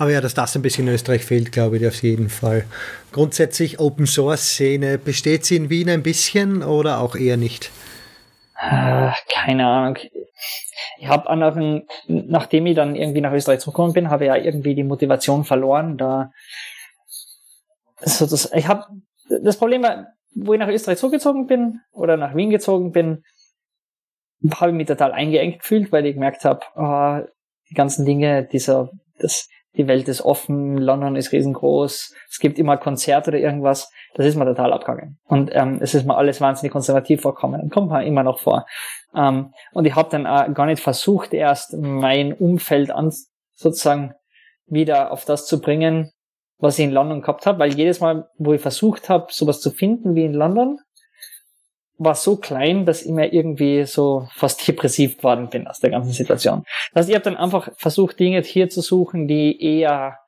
[0.00, 2.64] Aber ja, dass das ein bisschen in Österreich fehlt, glaube ich, auf jeden Fall.
[3.10, 7.72] Grundsätzlich Open Source Szene, besteht sie in Wien ein bisschen oder auch eher nicht?
[8.60, 9.98] Äh, keine Ahnung
[10.98, 14.74] ich habe anderen, nachdem ich dann irgendwie nach Österreich zurückgekommen bin, habe ich ja irgendwie
[14.74, 15.96] die Motivation verloren.
[15.96, 16.32] Da
[18.00, 18.84] so das, ich habe
[19.42, 23.24] das Problem war, wo ich nach Österreich zurückgezogen bin oder nach Wien gezogen bin,
[24.54, 27.26] habe ich mich total eingeengt gefühlt, weil ich gemerkt habe, oh,
[27.70, 32.76] die ganzen Dinge, dieser, das, die Welt ist offen, London ist riesengroß, es gibt immer
[32.76, 35.18] Konzerte oder irgendwas, das ist mir total abgegangen.
[35.24, 38.66] Und ähm, es ist mir alles wahnsinnig konservativ vorkommen und kommt mir immer noch vor.
[39.14, 43.12] Ähm, und ich habe dann auch gar nicht versucht, erst mein Umfeld an
[43.54, 44.14] sozusagen
[44.66, 46.10] wieder auf das zu bringen,
[46.58, 49.70] was ich in London gehabt habe, weil jedes Mal, wo ich versucht habe, sowas zu
[49.70, 50.80] finden wie in London,
[51.98, 56.12] war so klein, dass ich mir irgendwie so fast depressiv geworden bin aus der ganzen
[56.12, 56.64] Situation.
[56.92, 60.18] Das heißt, ich habe dann einfach versucht, Dinge hier zu suchen, die eher,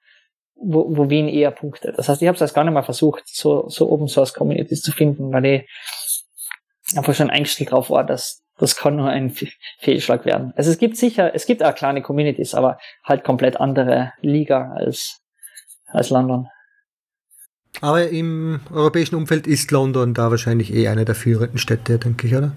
[0.57, 1.97] wo, wo Wien eher punktet.
[1.97, 4.93] Das heißt, ich habe es gar nicht mal versucht, so, so Open Source Communities zu
[4.93, 5.69] finden, weil ich
[6.97, 9.35] einfach schon eingestellt drauf war, dass das kann nur ein
[9.79, 10.53] Fehlschlag werden.
[10.55, 15.23] Also es gibt sicher, es gibt auch kleine Communities, aber halt komplett andere Liga als,
[15.87, 16.49] als London.
[17.81, 22.35] Aber im europäischen Umfeld ist London da wahrscheinlich eh eine der führenden Städte, denke ich,
[22.35, 22.53] oder?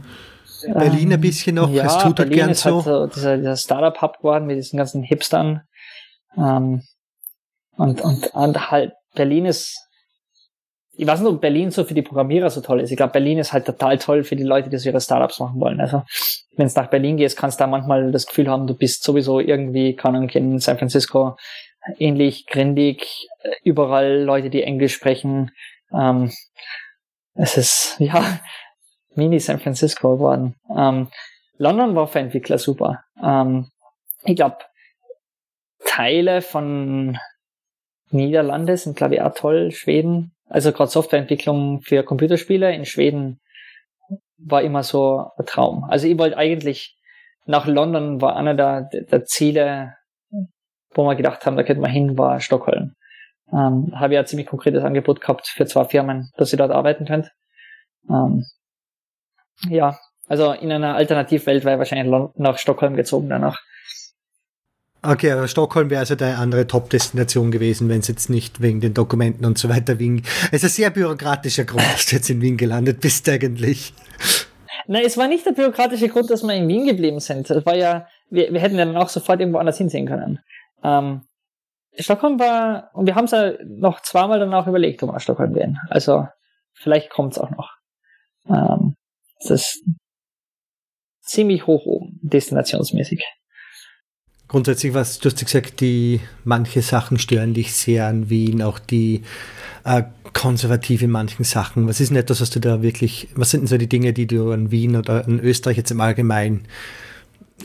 [0.65, 2.75] Ähm, Berlin ein bisschen noch, ja, es tut Berlin gern ist so.
[2.75, 5.61] Halt so dieser, dieser Startup-Hub geworden mit diesen ganzen Hipstern.
[6.37, 6.81] Ähm,
[7.77, 9.79] und, und, und halt, Berlin ist,
[10.95, 12.91] ich weiß nicht, ob Berlin so für die Programmierer so toll ist.
[12.91, 15.59] Ich glaube, Berlin ist halt total toll für die Leute, die so ihre Startups machen
[15.59, 15.81] wollen.
[15.81, 16.03] Also,
[16.55, 19.39] wenn es nach Berlin gehst, kannst du da manchmal das Gefühl haben, du bist sowieso
[19.39, 21.35] irgendwie, kann in San Francisco
[21.97, 23.27] ähnlich grindig,
[23.63, 25.51] überall Leute, die Englisch sprechen.
[25.93, 26.31] Ähm,
[27.33, 28.39] es ist, ja,
[29.15, 30.55] Mini San Francisco geworden.
[30.75, 31.09] Ähm,
[31.57, 33.03] London war für Entwickler super.
[33.21, 33.69] Ähm,
[34.25, 34.57] ich glaube,
[35.85, 37.17] Teile von
[38.09, 39.71] Niederlande sind, glaube ich, auch toll.
[39.71, 43.39] Schweden, also gerade Softwareentwicklung für Computerspiele in Schweden
[44.37, 45.83] war immer so ein Traum.
[45.89, 46.97] Also ich wollte eigentlich
[47.45, 49.95] nach London war einer der, der Ziele,
[50.95, 52.95] wo wir gedacht haben, da könnte man hin, war Stockholm.
[53.51, 57.05] Ähm, habe ich ein ziemlich konkretes Angebot gehabt für zwei Firmen, dass ich dort arbeiten
[57.05, 57.29] könnte.
[58.09, 58.45] Ähm,
[59.69, 63.61] ja, also in einer Alternativwelt wäre wahrscheinlich nach Stockholm gezogen danach.
[65.05, 68.93] Okay, aber Stockholm wäre also deine andere Top-Destination gewesen, wenn es jetzt nicht wegen den
[68.93, 70.23] Dokumenten und so weiter Wien.
[70.51, 73.93] Es ist ein sehr bürokratischer Grund, dass du jetzt in Wien gelandet bist eigentlich.
[74.87, 77.49] Nein, es war nicht der bürokratische Grund, dass wir in Wien geblieben sind.
[77.49, 80.39] Es war ja, wir, wir hätten ja dann auch sofort irgendwo anders hinsehen können.
[80.83, 81.21] Ähm,
[81.97, 85.53] Stockholm war, und wir haben es ja noch zweimal danach überlegt, ob wir nach Stockholm
[85.53, 85.79] gehen.
[85.89, 86.27] Also
[86.73, 87.71] vielleicht kommt es auch noch.
[88.47, 88.95] Ähm,
[89.39, 89.83] das ist
[91.21, 93.23] ziemlich hoch oben, destinationsmäßig.
[94.47, 99.23] Grundsätzlich, was du hast gesagt, die manche Sachen stören dich sehr an Wien, auch die
[99.83, 101.87] äh, konservativ in manchen Sachen.
[101.87, 104.27] Was ist denn etwas, was du da wirklich, was sind denn so die Dinge, die
[104.27, 106.67] du an Wien oder an Österreich jetzt im Allgemeinen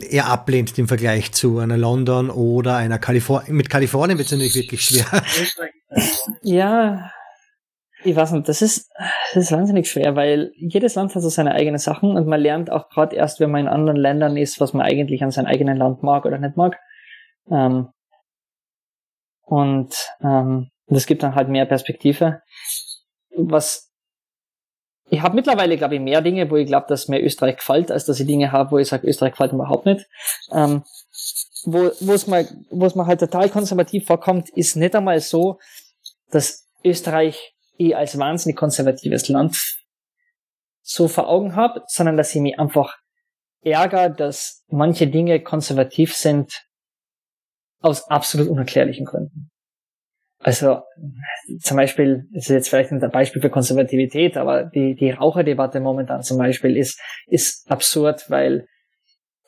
[0.03, 3.55] eher ablehnst im Vergleich zu einer London oder einer Kalifornien.
[3.55, 5.05] Mit Kalifornien wird es natürlich wirklich schwer.
[6.43, 7.09] Ja,
[8.03, 8.91] ich weiß nicht, das ist,
[9.33, 12.71] das ist wahnsinnig schwer, weil jedes Land hat so seine eigenen Sachen und man lernt
[12.71, 15.77] auch gerade erst, wenn man in anderen Ländern ist, was man eigentlich an seinem eigenen
[15.77, 16.77] Land mag oder nicht mag.
[17.49, 17.89] Ähm,
[19.41, 22.41] und ähm, es gibt dann halt mehr Perspektive.
[23.35, 23.88] Was
[25.09, 28.05] ich habe mittlerweile, glaube ich, mehr Dinge, wo ich glaube, dass mir Österreich gefällt, als
[28.05, 30.05] dass ich Dinge habe, wo ich sage, Österreich gefällt mir überhaupt nicht.
[30.51, 30.83] Ähm,
[31.65, 35.59] wo es mal, wo es mal halt total konservativ vorkommt, ist nicht einmal so,
[36.31, 39.57] dass Österreich ich als wahnsinnig konservatives Land
[40.81, 42.97] so vor Augen habe, sondern dass ich mich einfach
[43.61, 46.51] ärgere, dass manche Dinge konservativ sind
[47.81, 49.51] aus absolut unerklärlichen Gründen.
[50.39, 50.81] Also
[51.61, 56.23] zum Beispiel, das ist jetzt vielleicht ein Beispiel für Konservativität, aber die, die Raucherdebatte momentan
[56.23, 58.65] zum Beispiel ist, ist absurd, weil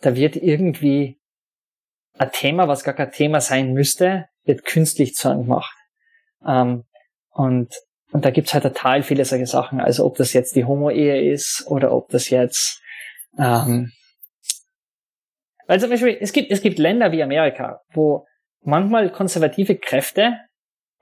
[0.02, 1.20] da wird irgendwie
[2.18, 5.74] ein Thema, was gar kein Thema sein müsste, wird künstlich zu gemacht.
[6.46, 6.84] Ähm,
[7.30, 7.74] und,
[8.12, 9.80] und da gibt's halt total viele solche Sachen.
[9.80, 12.82] Also ob das jetzt die Homo-Ehe ist oder ob das jetzt
[13.38, 13.92] ähm,
[15.68, 18.26] weil zum Beispiel, es gibt, es gibt Länder wie Amerika, wo
[18.62, 20.38] manchmal konservative Kräfte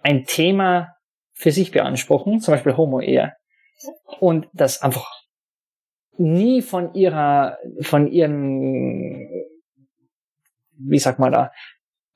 [0.02, 0.96] ein Thema
[1.34, 3.34] für sich beanspruchen, zum Beispiel Homo-Ehe,
[4.20, 5.08] und das einfach
[6.18, 9.30] nie von ihrer, von ihren,
[10.78, 11.52] wie sagt man da,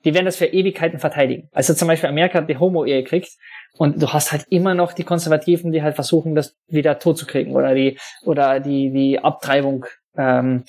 [0.04, 1.48] die werden das für Ewigkeiten verteidigen.
[1.54, 3.30] Also zum Beispiel Amerika hat die Homo-Ehe gekriegt
[3.78, 7.26] und du hast halt immer noch die Konservativen, die halt versuchen, das wieder tot zu
[7.26, 9.86] kriegen oder die, oder die, die Abtreibung
[10.18, 10.66] ähm,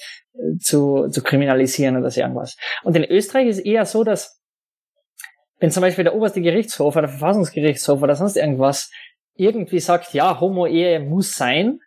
[0.60, 2.56] zu, zu kriminalisieren oder so irgendwas.
[2.84, 4.40] Und in Österreich ist eher so, dass
[5.58, 8.90] wenn zum Beispiel der oberste Gerichtshof oder der Verfassungsgerichtshof oder sonst irgendwas
[9.36, 11.80] irgendwie sagt, ja, Homo-Ehe muss sein,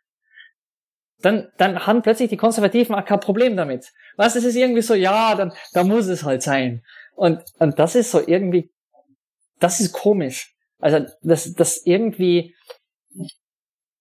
[1.21, 3.91] dann, dann haben plötzlich die Konservativen auch kein Problem damit.
[4.17, 6.83] Was, es ist irgendwie so, ja, dann, da muss es halt sein.
[7.15, 8.71] Und, und das ist so irgendwie,
[9.59, 10.53] das ist komisch.
[10.79, 12.55] Also, dass, dass irgendwie,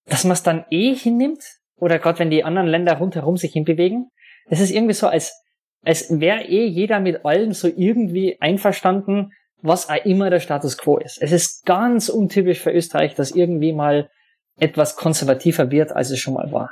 [0.05, 1.43] dass man es dann eh hinnimmt,
[1.77, 4.11] oder gerade wenn die anderen Länder rundherum sich hinbewegen,
[4.49, 5.33] es ist irgendwie so, als,
[5.83, 10.99] als wäre eh jeder mit allem so irgendwie einverstanden, was auch immer der Status quo
[10.99, 11.21] ist.
[11.21, 14.11] Es ist ganz untypisch für Österreich, dass irgendwie mal
[14.59, 16.71] etwas konservativer wird, als es schon mal war.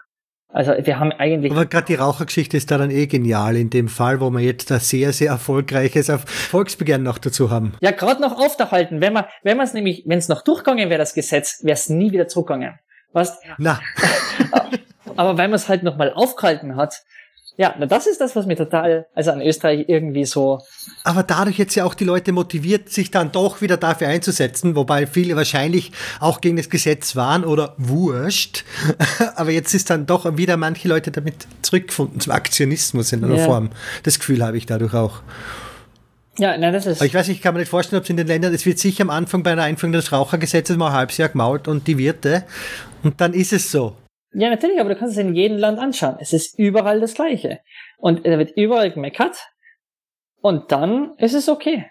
[0.49, 1.51] Also wir haben eigentlich.
[1.51, 4.71] Aber gerade die Rauchergeschichte ist da dann eh genial in dem Fall, wo wir jetzt
[4.71, 7.75] ein sehr, sehr erfolgreiches Volksbegehren noch dazu haben.
[7.81, 9.01] Ja, gerade noch aufgehalten.
[9.01, 11.89] Wenn man, wenn man es nämlich, wenn es noch durchgegangen wäre, das Gesetz, wäre es
[11.89, 12.79] nie wieder zurückgegangen.
[13.13, 13.41] Was?
[13.59, 13.81] Na.
[15.17, 17.03] Aber wenn man es halt nochmal aufgehalten hat,
[17.57, 20.61] ja, na das ist das, was mir total, also an Österreich irgendwie so.
[21.05, 25.07] Aber dadurch jetzt ja auch die Leute motiviert, sich dann doch wieder dafür einzusetzen, wobei
[25.07, 28.65] viele wahrscheinlich auch gegen das Gesetz waren oder wurscht.
[29.37, 33.45] Aber jetzt ist dann doch wieder manche Leute damit zurückgefunden zum Aktionismus in einer ja.
[33.45, 33.71] Form.
[34.03, 35.23] Das Gefühl habe ich dadurch auch.
[36.39, 36.99] Ja, nein, das ist.
[36.99, 38.67] Aber ich weiß nicht, ich kann mir nicht vorstellen, ob es in den Ländern, es
[38.67, 41.87] wird sicher am Anfang bei der Einführung des Rauchergesetzes mal ein halbes Jahr gemault und
[41.87, 42.45] die Wirte.
[43.05, 43.97] Und dann ist es so.
[44.35, 46.17] Ja, natürlich, aber du kannst es in jedem Land anschauen.
[46.19, 47.61] Es ist überall das Gleiche.
[47.99, 49.37] Und er wird überall gemeckert.
[50.41, 51.87] Und dann ist es okay.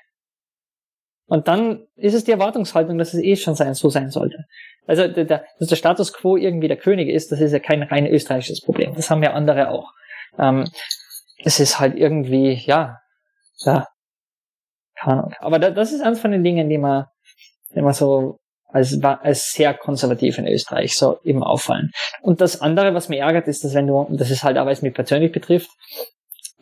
[1.25, 4.45] Und dann ist es die Erwartungshaltung, dass es eh schon sein, so sein sollte.
[4.85, 8.05] Also, der, dass der Status quo irgendwie der König ist, das ist ja kein rein
[8.05, 8.93] österreichisches Problem.
[8.93, 9.91] Das haben ja andere auch.
[10.37, 10.67] Ähm,
[11.43, 12.99] es ist halt irgendwie, ja,
[13.59, 13.87] ja,
[14.95, 15.33] keine Ahnung.
[15.39, 17.05] Aber da, das ist eins von den Dingen, die man,
[17.73, 18.39] die man so
[18.73, 21.91] als, als sehr konservativ in Österreich so eben auffallen.
[22.21, 24.81] Und das andere, was mir ärgert, ist, dass wenn du, das ist halt auch, es
[24.81, 25.69] mich persönlich betrifft,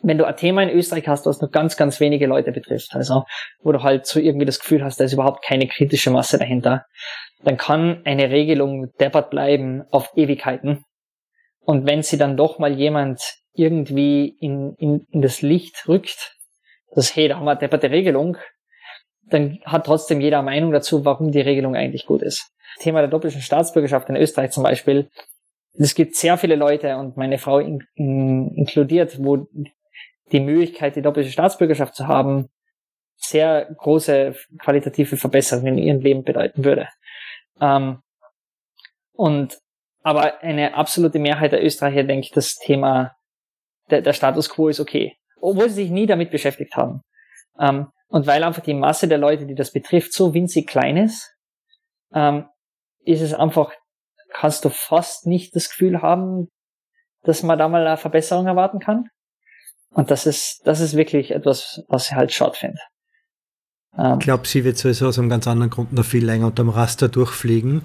[0.02, 3.24] wenn du ein Thema in Österreich hast, was nur ganz, ganz wenige Leute betrifft, also
[3.62, 6.84] wo du halt so irgendwie das Gefühl hast, da ist überhaupt keine kritische Masse dahinter,
[7.44, 10.84] dann kann eine Regelung deppert bleiben auf Ewigkeiten.
[11.60, 13.22] Und wenn sie dann doch mal jemand
[13.54, 16.36] irgendwie in, in, in das Licht rückt,
[16.94, 18.36] dass, hey, da haben wir eine depperte Regelung,
[19.32, 22.50] dann hat trotzdem jeder Meinung dazu, warum die Regelung eigentlich gut ist.
[22.78, 25.10] Thema der doppelten Staatsbürgerschaft in Österreich zum Beispiel.
[25.74, 29.46] Es gibt sehr viele Leute und meine Frau in, in, inkludiert, wo
[30.32, 32.48] die Möglichkeit, die doppelte Staatsbürgerschaft zu haben,
[33.16, 36.88] sehr große qualitative Verbesserungen in ihrem Leben bedeuten würde.
[37.60, 38.02] Ähm,
[39.12, 39.58] und
[40.02, 43.14] aber eine absolute Mehrheit der Österreicher denkt, das Thema
[43.90, 47.02] der, der Status quo ist okay, obwohl sie sich nie damit beschäftigt haben.
[47.58, 51.34] Ähm, und weil einfach die Masse der Leute, die das betrifft, so winzig klein ist,
[52.14, 52.46] ähm,
[53.04, 53.72] ist es einfach,
[54.28, 56.48] kannst du fast nicht das Gefühl haben,
[57.22, 59.08] dass man da mal eine Verbesserung erwarten kann.
[59.94, 62.80] Und das ist, das ist wirklich etwas, was ich halt schade finde.
[63.98, 66.68] Ähm, ich glaube, sie wird sowieso aus einem ganz anderen Grund noch viel länger unterm
[66.68, 67.82] Raster durchfliegen,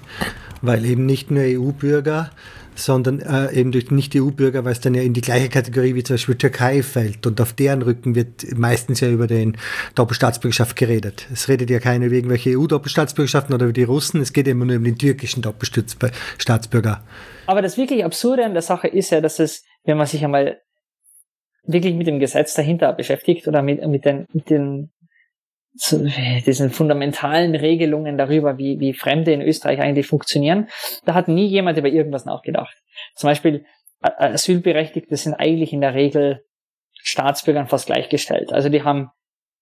[0.61, 2.29] weil eben nicht nur EU-Bürger,
[2.75, 6.13] sondern äh, eben durch Nicht-EU-Bürger, weil es dann ja in die gleiche Kategorie wie zum
[6.13, 7.25] Beispiel Türkei fällt.
[7.25, 9.57] Und auf deren Rücken wird meistens ja über den
[9.95, 11.27] Doppelstaatsbürgerschaft geredet.
[11.33, 14.77] Es redet ja keine über irgendwelche EU-Doppelstaatsbürgerschaften oder über die Russen, es geht immer nur
[14.77, 17.03] um den türkischen Doppelstaatsbürger.
[17.47, 20.59] Aber das wirklich Absurde an der Sache ist ja, dass es, wenn man sich einmal
[21.63, 24.91] wirklich mit dem Gesetz dahinter beschäftigt oder mit, mit den, mit den
[25.77, 26.09] zu
[26.45, 30.67] diesen fundamentalen Regelungen darüber, wie, wie Fremde in Österreich eigentlich funktionieren,
[31.05, 32.75] da hat nie jemand über irgendwas nachgedacht.
[33.15, 33.65] Zum Beispiel
[34.01, 36.43] Asylberechtigte sind eigentlich in der Regel
[36.93, 38.51] Staatsbürgern fast gleichgestellt.
[38.51, 39.09] Also die haben,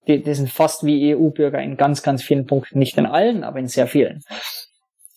[0.08, 3.60] die, die sind fast wie EU-Bürger in ganz, ganz vielen Punkten, nicht in allen, aber
[3.60, 4.22] in sehr vielen.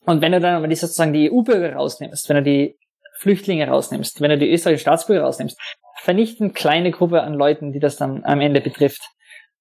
[0.04, 2.78] Und wenn du dann aber die sozusagen die EU-Bürger rausnimmst, wenn du die
[3.18, 5.58] Flüchtlinge rausnimmst, wenn du die österreichischen Staatsbürger rausnimmst,
[6.00, 9.02] vernichten kleine Gruppe an Leuten, die das dann am Ende betrifft.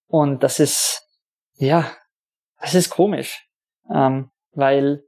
[0.07, 1.06] Und das ist,
[1.57, 1.91] ja,
[2.61, 3.47] das ist komisch,
[3.93, 5.03] ähm, weil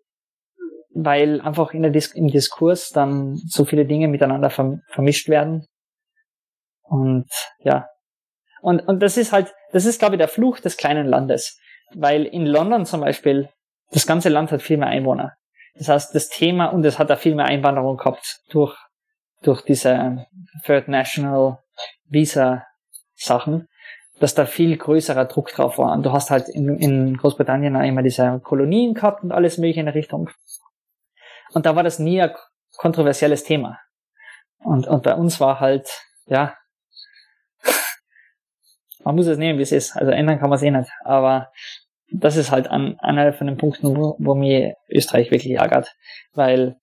[0.91, 5.65] weil einfach in der Dis im Diskurs dann so viele Dinge miteinander verm vermischt werden.
[6.81, 7.87] Und ja.
[8.61, 11.57] Und, und das ist halt, das ist, glaube ich, der Fluch des kleinen Landes.
[11.93, 13.49] Weil in London zum Beispiel,
[13.91, 15.33] das ganze Land hat viel mehr Einwohner.
[15.75, 18.75] Das heißt, das Thema, und es hat da viel mehr Einwanderung gehabt durch,
[19.43, 20.25] durch diese
[20.65, 21.59] Third National
[22.09, 22.65] Visa
[23.15, 23.68] Sachen
[24.19, 25.93] dass da viel größerer Druck drauf war.
[25.93, 29.79] Und du hast halt in, in Großbritannien auch immer diese Kolonien gehabt und alles mögliche
[29.79, 30.29] in der Richtung.
[31.53, 32.31] Und da war das nie ein
[32.77, 33.79] kontroversielles Thema.
[34.59, 35.87] Und, und bei uns war halt,
[36.25, 36.53] ja,
[39.03, 39.95] man muss es nehmen, wie es ist.
[39.95, 40.89] Also ändern kann man es eh nicht.
[41.03, 41.51] Aber
[42.11, 45.95] das ist halt an, einer von den Punkten, wo, wo mir Österreich wirklich ärgert.
[46.33, 46.75] Weil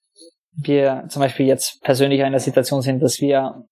[0.53, 3.65] wir zum Beispiel jetzt persönlich in einer Situation sind, dass wir,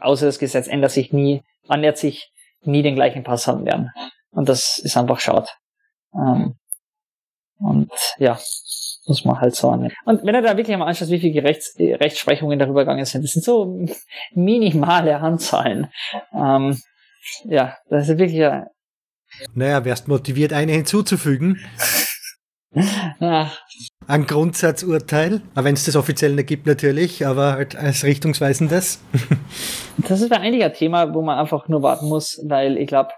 [0.00, 2.31] außer das Gesetz ändert sich nie, annähert sich
[2.62, 3.90] nie den gleichen Pass haben werden.
[4.30, 5.48] Und das ist einfach schade.
[6.14, 6.54] Ähm,
[7.58, 8.38] und ja,
[9.06, 9.94] muss man halt so annehmen.
[10.04, 13.32] Und wenn er da wirklich mal anschaut, wie viele Rechts Rechtsprechungen darüber gegangen sind, das
[13.32, 13.86] sind so
[14.34, 15.88] minimale Anzahlen.
[16.32, 16.80] Ähm,
[17.44, 18.38] ja, das ist wirklich.
[18.38, 18.66] Ja.
[19.54, 21.58] Naja, wärst motiviert, eine hinzuzufügen.
[22.74, 29.02] Ein Grundsatzurteil, aber wenn es das offiziell nicht gibt natürlich, aber halt als richtungsweisendes.
[29.98, 33.10] das ist eigentlich ein Thema, wo man einfach nur warten muss, weil ich glaube,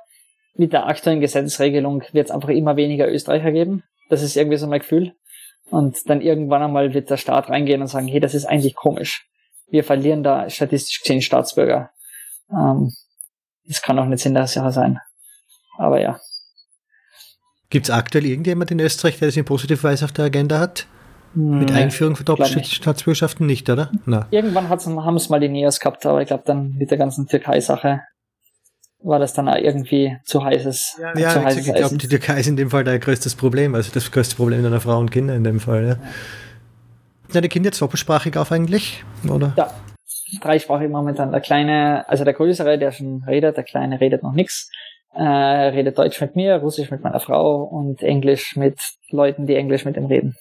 [0.56, 3.82] mit der aktuellen Gesetzesregelung wird es einfach immer weniger Österreicher geben.
[4.08, 5.14] Das ist irgendwie so mein Gefühl.
[5.70, 9.26] Und dann irgendwann einmal wird der Staat reingehen und sagen, hey, das ist eigentlich komisch.
[9.68, 11.90] Wir verlieren da statistisch gesehen Staatsbürger.
[12.50, 12.92] Ähm,
[13.66, 14.98] das kann auch nicht Sinn der Sache sein.
[15.78, 16.20] Aber ja.
[17.74, 20.86] Gibt es aktuell irgendjemand in Österreich, der das in positiver Weise auf der Agenda hat?
[21.34, 23.90] Mit nee, Einführung von Doppelstaatsbürgerschaften nicht, oder?
[24.06, 24.28] Na.
[24.30, 28.02] Irgendwann haben es mal die Neos gehabt, aber ich glaube dann mit der ganzen Türkei-Sache
[29.02, 31.00] war das dann auch irgendwie zu heißes.
[31.02, 33.74] Ja, ja zu heißes ich glaube, die Türkei ist in dem Fall dein größtes Problem,
[33.74, 35.82] also das größte Problem deiner Frau und Kinder in dem Fall.
[35.82, 35.88] Ja.
[35.88, 35.98] ja.
[37.32, 39.52] Deine Kinder jetzt doppelsprachig auf eigentlich, oder?
[39.56, 39.74] Ja,
[40.40, 41.32] dreisprachig momentan.
[41.32, 44.70] Der Kleine, also der Größere, der schon redet, der Kleine redet noch nichts
[45.14, 48.78] äh, redet Deutsch mit mir, Russisch mit meiner Frau und Englisch mit
[49.10, 50.36] Leuten, die Englisch mit ihm reden.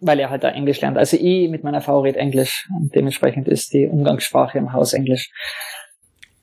[0.00, 0.96] Weil er halt da Englisch lernt.
[0.96, 5.30] Also ich mit meiner Frau rede Englisch und dementsprechend ist die Umgangssprache im Haus Englisch.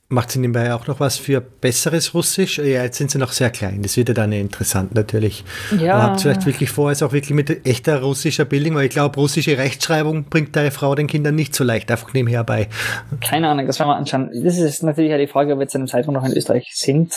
[0.08, 2.60] Macht sie nebenbei auch noch was für besseres Russisch?
[2.60, 3.82] Ja, jetzt sind sie noch sehr klein.
[3.82, 5.44] Das wird ja dann interessant natürlich.
[5.80, 6.00] Ja.
[6.00, 8.76] Habt ihr vielleicht wirklich vor, es auch wirklich mit echter russischer Bildung?
[8.76, 12.44] Weil ich glaube, russische Rechtschreibung bringt deine Frau den Kindern nicht so leicht einfach nebenher
[12.44, 12.68] bei.
[13.20, 14.30] Keine Ahnung, das werden wir anschauen.
[14.44, 17.12] Das ist natürlich ja die Frage, ob wir zu einem Zeitpunkt noch in Österreich sind.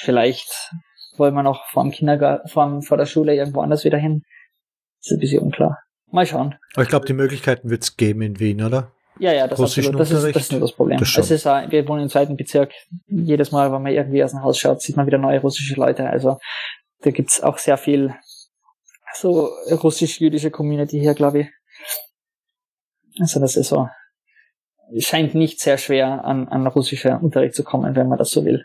[0.00, 0.72] Vielleicht
[1.18, 4.22] wollen wir noch vor dem Kindergarten, vor, vor der Schule irgendwo anders wieder hin.
[5.00, 5.78] ist ein bisschen unklar.
[6.10, 6.56] Mal schauen.
[6.74, 8.92] Aber ich glaube, die Möglichkeiten wird es geben in Wien, oder?
[9.20, 9.98] Ja, ja, das, absolut.
[9.98, 10.98] das, ist, das ist nur das Problem.
[10.98, 12.72] Das es ist, wir wohnen im zweiten Bezirk.
[13.06, 16.08] Jedes Mal, wenn man irgendwie aus dem Haus schaut, sieht man wieder neue russische Leute.
[16.08, 16.38] Also
[17.00, 18.14] da gibt's auch sehr viel
[19.14, 21.48] so russisch-jüdische Community hier, glaube ich.
[23.20, 23.88] Also das ist so,
[24.98, 28.64] scheint nicht sehr schwer an, an russischer Unterricht zu kommen, wenn man das so will.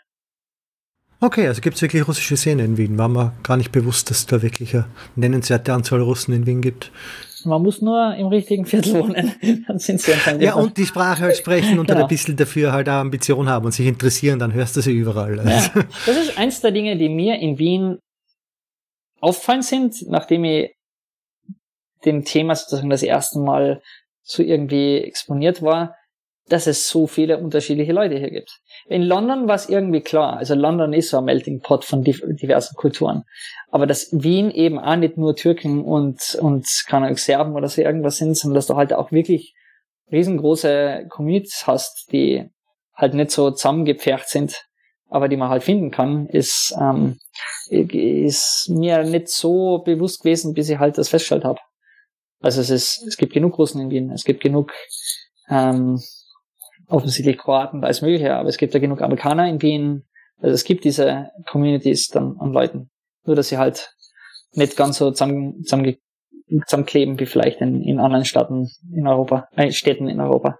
[1.24, 2.98] Okay, also gibt es wirklich russische Szene in Wien.
[2.98, 4.84] War mir gar nicht bewusst, dass es da wirklich eine
[5.16, 6.92] nennenswerte Anzahl Russen in Wien gibt.
[7.46, 9.34] Man muss nur im richtigen Viertel wohnen,
[9.66, 10.42] dann sind sie anscheinend.
[10.42, 12.00] Ja, und die Sprache halt sprechen und genau.
[12.00, 14.92] dann ein bisschen dafür halt auch Ambition haben und sich interessieren, dann hörst du sie
[14.92, 15.40] überall.
[15.40, 15.80] Also.
[15.80, 15.86] Ja.
[16.04, 17.98] Das ist eins der Dinge, die mir in Wien
[19.20, 20.74] auffallen sind, nachdem ich
[22.04, 23.80] dem Thema sozusagen das erste Mal
[24.22, 25.96] so irgendwie exponiert war,
[26.48, 28.60] dass es so viele unterschiedliche Leute hier gibt.
[28.86, 32.74] In London war es irgendwie klar, also London ist so ein Melting Pot von diversen
[32.76, 33.22] Kulturen.
[33.70, 37.80] Aber dass Wien eben auch nicht nur Türken und, und keine Ahnung, Serben oder so
[37.80, 39.54] irgendwas sind, sondern dass du halt auch wirklich
[40.12, 42.50] riesengroße Communities hast, die
[42.94, 44.64] halt nicht so zusammengepfercht sind,
[45.08, 47.18] aber die man halt finden kann, ist, ähm,
[47.70, 51.60] ist mir nicht so bewusst gewesen, bis ich halt das festgestellt habe.
[52.40, 54.72] Also es ist, es gibt genug Russen in Wien, es gibt genug
[55.48, 56.00] ähm,
[56.88, 60.04] offensichtlich Kroaten, alles mögliche, aber es gibt ja genug Amerikaner in Wien.
[60.40, 62.90] Also es gibt diese Communities dann an Leuten.
[63.24, 63.94] Nur, dass sie halt
[64.52, 65.96] nicht ganz so zusammen, zusammen,
[66.66, 70.58] zusammenkleben wie vielleicht in, in anderen Staaten in Europa, äh, Städten in Europa.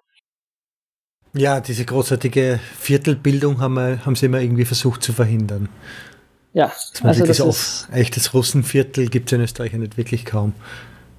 [1.37, 5.69] Ja, diese großartige Viertelbildung haben, wir, haben sie immer irgendwie versucht zu verhindern.
[6.53, 6.73] Ja,
[7.03, 10.53] also das ist echtes Russenviertel gibt es in Österreich ja nicht wirklich kaum.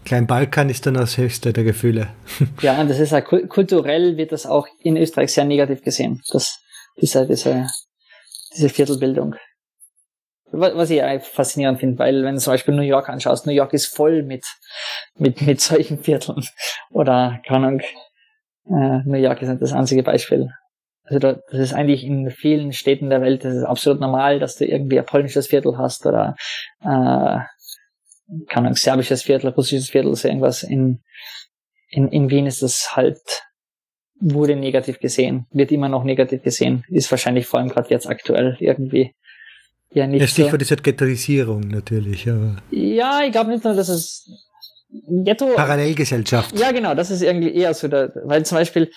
[0.06, 2.08] Klein Balkan ist dann das höchste der Gefühle.
[2.62, 6.60] Ja, und das ist auch kulturell wird das auch in Österreich sehr negativ gesehen, dass
[7.02, 7.68] diese, diese,
[8.56, 9.36] diese Viertelbildung.
[10.52, 13.88] Was ich faszinierend finde, weil wenn du zum Beispiel New York anschaust, New York ist
[13.88, 14.46] voll mit,
[15.18, 16.46] mit, mit solchen Vierteln.
[16.92, 17.82] Oder, keine Ahnung,
[18.68, 20.50] äh, New York ist nicht das einzige Beispiel.
[21.04, 24.56] Also da, das ist eigentlich in vielen Städten der Welt, das ist absolut normal, dass
[24.58, 26.36] du irgendwie ein polnisches Viertel hast oder
[26.82, 27.40] äh,
[28.48, 30.64] keine Ahnung, serbisches Viertel, russisches Viertel, so irgendwas.
[30.64, 31.02] In,
[31.90, 33.20] in, in Wien ist das halt,
[34.20, 38.58] wurde negativ gesehen, wird immer noch negativ gesehen, ist wahrscheinlich vor allem gerade jetzt aktuell
[38.60, 39.14] irgendwie
[39.92, 40.22] ja nicht.
[40.22, 40.64] Ja, Stichwort so.
[40.64, 42.58] ist halt Ghettoisierung natürlich, aber.
[42.72, 44.30] Ja, ich glaube nicht nur, dass es
[45.24, 45.54] Ghetto.
[45.56, 46.58] Parallelgesellschaft.
[46.58, 48.92] Ja, genau, das ist irgendwie eher so, der, weil zum Beispiel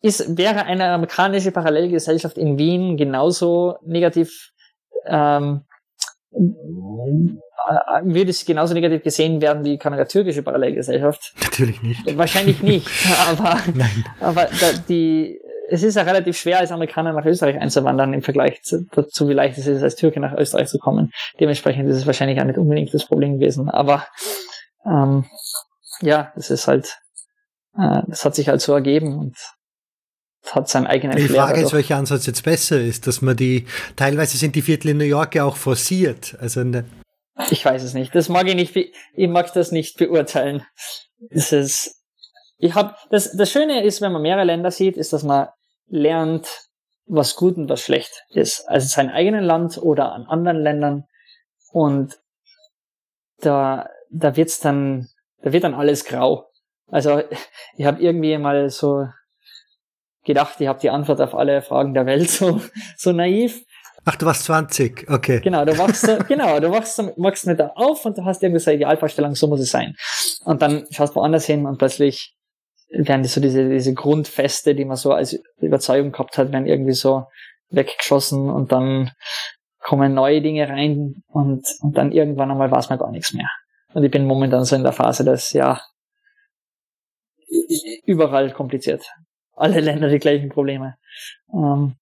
[0.00, 4.50] ist, wäre eine amerikanische Parallelgesellschaft in Wien genauso negativ
[5.06, 5.73] ähm, äh,
[8.04, 11.32] würde es genauso negativ gesehen werden wie keine türkische Parallelgesellschaft?
[11.40, 12.16] Natürlich nicht.
[12.16, 12.88] Wahrscheinlich nicht,
[13.28, 14.04] aber, Nein.
[14.20, 14.48] aber
[14.88, 19.28] die, es ist ja relativ schwer, als Amerikaner nach Österreich einzuwandern im Vergleich zu, dazu,
[19.28, 21.10] wie leicht es ist, als Türke nach Österreich zu kommen.
[21.40, 23.70] Dementsprechend ist es wahrscheinlich auch nicht unbedingt das Problem gewesen.
[23.70, 24.06] Aber
[24.86, 25.24] ähm,
[26.00, 26.98] ja, es ist halt,
[27.78, 29.36] äh, das hat sich halt so ergeben und
[30.52, 33.66] hat seinen eigenen Die Frage ist, welcher Ansatz jetzt besser ist, dass man die,
[33.96, 36.36] teilweise sind die Viertel in New York ja auch forciert.
[36.40, 36.84] Also ne
[37.50, 38.14] ich weiß es nicht.
[38.14, 40.64] Das mag ich nicht, ich mag das nicht beurteilen.
[41.30, 42.02] Das ist,
[42.58, 45.48] ich hab, das, das Schöne ist, wenn man mehrere Länder sieht, ist, dass man
[45.86, 46.48] lernt,
[47.06, 48.68] was gut und was schlecht ist.
[48.68, 51.04] Also sein eigenen Land oder an anderen Ländern.
[51.72, 52.18] Und
[53.38, 55.08] da, da wird's dann,
[55.42, 56.50] da wird dann alles grau.
[56.86, 57.22] Also
[57.76, 59.06] ich habe irgendwie mal so
[60.24, 62.60] gedacht, ich habe die Antwort auf alle Fragen der Welt so,
[62.96, 63.62] so naiv.
[64.06, 65.40] Ach, du warst 20, okay.
[65.40, 68.70] Genau, du wachst, genau, du wachst, wachst mit da auf und du hast irgendwie so
[68.70, 69.94] eine Idealvorstellung, so muss es sein.
[70.44, 72.34] Und dann schaust du woanders hin und plötzlich
[72.90, 77.24] werden so diese, diese Grundfeste, die man so als Überzeugung gehabt hat, werden irgendwie so
[77.70, 79.10] weggeschossen und dann
[79.78, 83.48] kommen neue Dinge rein und, und dann irgendwann einmal weiß man gar nichts mehr.
[83.92, 85.80] Und ich bin momentan so in der Phase, dass ja
[88.06, 89.04] überall kompliziert.
[89.56, 90.96] Alle Länder die gleichen Probleme.
[91.52, 91.94] Ähm,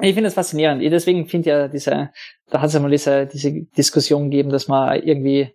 [0.00, 0.82] ich finde das faszinierend.
[0.82, 2.10] Ich deswegen finde ja diese,
[2.50, 5.54] da hat es ja mal diese, diese Diskussion gegeben, dass man irgendwie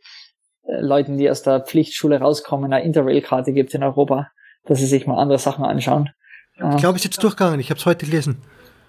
[0.64, 4.32] äh, Leuten, die aus der Pflichtschule rauskommen, eine Interrail-Karte gibt in Europa,
[4.66, 6.10] dass sie sich mal andere Sachen anschauen.
[6.56, 7.60] Ich glaube, ich jetzt durchgegangen.
[7.60, 8.42] Ich habe es heute gelesen.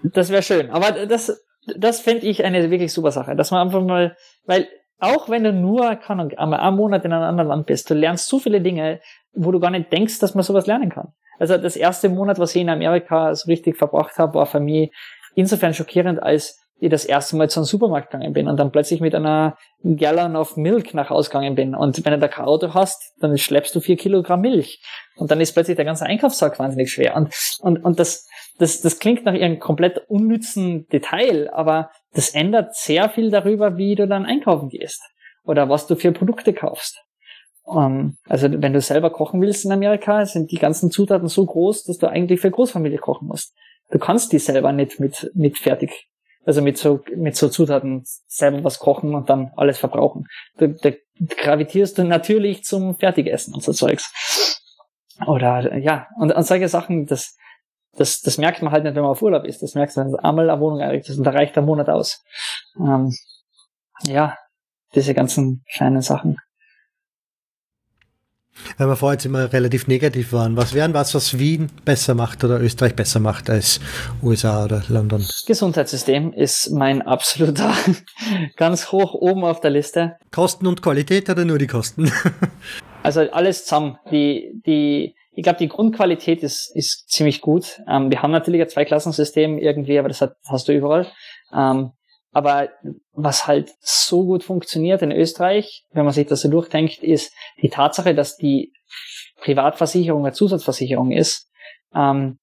[0.03, 0.69] Das wäre schön.
[0.69, 1.43] Aber das,
[1.77, 4.15] das fände ich eine wirklich super Sache, dass man einfach mal,
[4.45, 4.67] weil
[4.99, 8.27] auch wenn du nur, keine Ahnung, einen Monat in einem anderen Land bist, du lernst
[8.27, 9.01] so viele Dinge,
[9.33, 11.13] wo du gar nicht denkst, dass man sowas lernen kann.
[11.39, 14.91] Also das erste Monat, was ich in Amerika so richtig verbracht habe, war für mich
[15.35, 18.99] insofern schockierend, als ich das erste Mal zu einem Supermarkt gegangen bin und dann plötzlich
[18.99, 21.75] mit einer Gallon of Milk nach Hause gegangen bin.
[21.75, 24.83] Und wenn du da kein Auto hast, dann schleppst du vier Kilogramm Milch.
[25.15, 27.15] Und dann ist plötzlich der ganze Einkaufssack wahnsinnig schwer.
[27.15, 28.27] Und, und, und das,
[28.57, 33.95] das, das klingt nach irgendeinem komplett unnützen Detail, aber das ändert sehr viel darüber, wie
[33.95, 35.01] du dann einkaufen gehst.
[35.45, 37.01] Oder was du für Produkte kaufst.
[37.67, 41.83] Ähm, also wenn du selber kochen willst in Amerika, sind die ganzen Zutaten so groß,
[41.85, 43.53] dass du eigentlich für Großfamilie kochen musst.
[43.91, 46.07] Du kannst die selber nicht mit, mit fertig,
[46.45, 50.25] also mit so, mit so Zutaten selber was kochen und dann alles verbrauchen.
[50.57, 50.91] Da, da
[51.37, 54.11] gravitierst du natürlich zum Fertigessen und so Zeugs.
[55.27, 57.37] Oder ja, und, und solche Sachen, das,
[57.95, 59.61] das, das merkt man halt nicht, wenn man auf Urlaub ist.
[59.61, 62.23] Das merkst du, wenn du einmal eine Wohnung einrichtest und da reicht der Monat aus.
[62.77, 63.13] Ähm,
[64.05, 64.35] ja,
[64.95, 66.37] diese ganzen kleinen Sachen.
[68.77, 70.55] Weil wir vorher jetzt immer relativ negativ waren.
[70.57, 73.79] Was wären was, was Wien besser macht oder Österreich besser macht als
[74.21, 75.19] USA oder London?
[75.19, 77.73] Das Gesundheitssystem ist mein absoluter
[78.57, 80.17] ganz hoch oben auf der Liste.
[80.31, 82.11] Kosten und Qualität oder nur die Kosten?
[83.03, 83.97] also alles zusammen.
[84.11, 87.81] Die, die, ich glaube, die Grundqualität ist, ist ziemlich gut.
[87.89, 91.07] Ähm, wir haben natürlich ein Zweiklassensystem irgendwie, aber das, hat, hast du überall.
[91.53, 91.91] Ähm,
[92.33, 92.69] aber
[93.13, 97.31] was halt so gut funktioniert in Österreich, wenn man sich das so durchdenkt, ist
[97.61, 98.73] die Tatsache, dass die
[99.41, 101.49] Privatversicherung eine Zusatzversicherung ist,
[101.95, 102.39] ähm,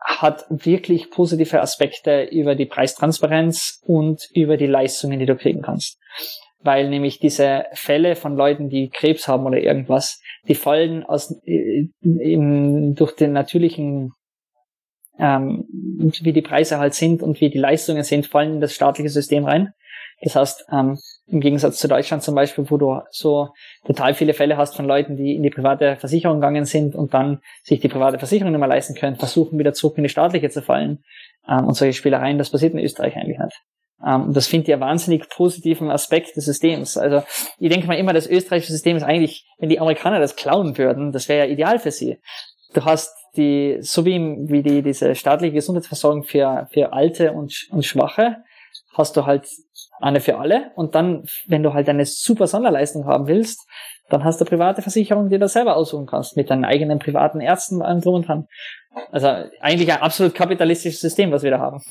[0.00, 5.98] hat wirklich positive Aspekte über die Preistransparenz und über die Leistungen, die du kriegen kannst.
[6.62, 11.88] Weil nämlich diese Fälle von Leuten, die Krebs haben oder irgendwas, die fallen aus, äh,
[12.00, 14.12] in, durch den natürlichen
[15.20, 19.10] ähm, wie die Preise halt sind und wie die Leistungen sind, fallen in das staatliche
[19.10, 19.72] System rein.
[20.22, 20.98] Das heißt, ähm,
[21.28, 23.50] im Gegensatz zu Deutschland zum Beispiel, wo du so
[23.86, 27.40] total viele Fälle hast von Leuten, die in die private Versicherung gegangen sind und dann
[27.62, 30.62] sich die private Versicherung nicht mehr leisten können, versuchen wieder zurück in die staatliche zu
[30.62, 31.02] fallen.
[31.48, 33.62] Ähm, und solche Spielereien, das passiert in Österreich eigentlich nicht.
[34.06, 36.96] Ähm, und das finde ich einen wahnsinnig positiven Aspekt des Systems.
[36.98, 37.22] Also
[37.58, 41.12] ich denke mal immer, das österreichische System ist eigentlich, wenn die Amerikaner das klauen würden,
[41.12, 42.18] das wäre ja ideal für sie.
[42.74, 47.84] Du hast die, so wie, wie die, diese staatliche Gesundheitsversorgung für, für Alte und, und
[47.84, 48.36] Schwache,
[48.94, 49.48] hast du halt
[50.00, 50.72] eine für alle.
[50.76, 53.66] Und dann, wenn du halt eine super Sonderleistung haben willst,
[54.08, 57.76] dann hast du private Versicherung, die du selber aussuchen kannst, mit deinen eigenen privaten Ärzten
[57.76, 58.46] und allem drum und dran.
[59.12, 59.28] Also
[59.60, 61.82] eigentlich ein absolut kapitalistisches System, was wir da haben.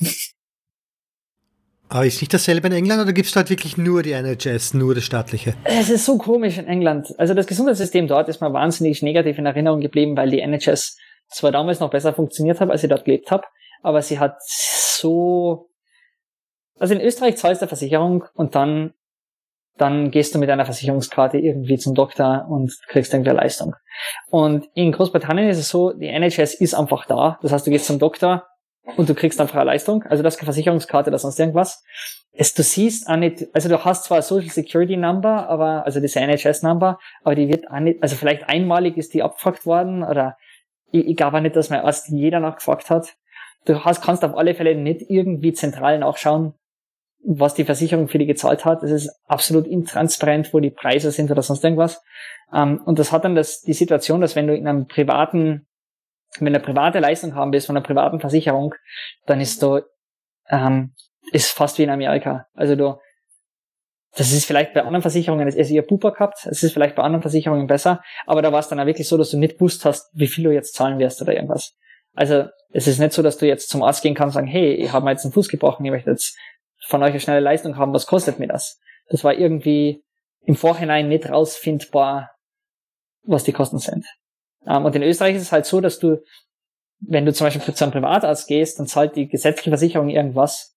[1.92, 4.94] Aber ist nicht dasselbe in England oder gibt es dort wirklich nur die NHS, nur
[4.94, 5.54] das staatliche?
[5.64, 7.12] Es ist so komisch in England.
[7.18, 10.96] Also das Gesundheitssystem dort ist mir wahnsinnig negativ in Erinnerung geblieben, weil die NHS
[11.30, 13.44] zwar damals noch besser funktioniert hat, als ich dort gelebt habe,
[13.82, 15.68] aber sie hat so.
[16.78, 18.94] Also in Österreich zahlst du Versicherung und dann,
[19.76, 23.74] dann gehst du mit einer Versicherungskarte irgendwie zum Doktor und kriegst irgendwie eine Leistung.
[24.30, 27.38] Und in Großbritannien ist es so, die NHS ist einfach da.
[27.42, 28.46] Das heißt, du gehst zum Doktor
[28.96, 30.04] und du kriegst einfach eine Leistung.
[30.04, 31.84] Also das ist keine Versicherungskarte oder sonst irgendwas.
[32.32, 36.20] Es, du siehst auch nicht, also du hast zwar Social Security Number, aber, also diese
[36.20, 40.36] NHS Number, aber die wird auch nicht, also vielleicht einmalig ist die abgefragt worden oder
[40.92, 43.16] ich, ich glaube auch nicht, dass mir erst jeder nachgefragt hat.
[43.66, 46.54] Du hast, kannst auf alle Fälle nicht irgendwie zentral nachschauen,
[47.22, 48.82] was die Versicherung für die gezahlt hat.
[48.82, 52.02] Das ist absolut intransparent, wo die Preise sind oder sonst irgendwas.
[52.52, 55.66] Ähm, und das hat dann das, die Situation, dass wenn du in einem privaten,
[56.38, 58.74] wenn du eine private Leistung haben willst von einer privaten Versicherung,
[59.26, 59.80] dann ist du,
[60.48, 60.94] ähm,
[61.32, 62.46] ist fast wie in Amerika.
[62.54, 62.98] Also du,
[64.16, 67.02] das ist vielleicht bei anderen Versicherungen, das ist eher Pupa gehabt, es ist vielleicht bei
[67.02, 69.84] anderen Versicherungen besser, aber da war es dann auch wirklich so, dass du nicht gewusst
[69.84, 71.76] hast, wie viel du jetzt zahlen wirst oder irgendwas.
[72.14, 74.74] Also es ist nicht so, dass du jetzt zum Arzt gehen kannst und sagen, hey,
[74.74, 76.36] ich habe mir jetzt einen Fuß gebrochen, ich möchte jetzt
[76.86, 78.80] von euch eine schnelle Leistung haben, was kostet mir das?
[79.08, 80.02] Das war irgendwie
[80.42, 82.30] im Vorhinein nicht rausfindbar,
[83.22, 84.06] was die Kosten sind.
[84.62, 86.22] Um, und in Österreich ist es halt so, dass du,
[87.00, 90.76] wenn du zum Beispiel zu einem Privatarzt gehst, dann zahlt die gesetzliche Versicherung irgendwas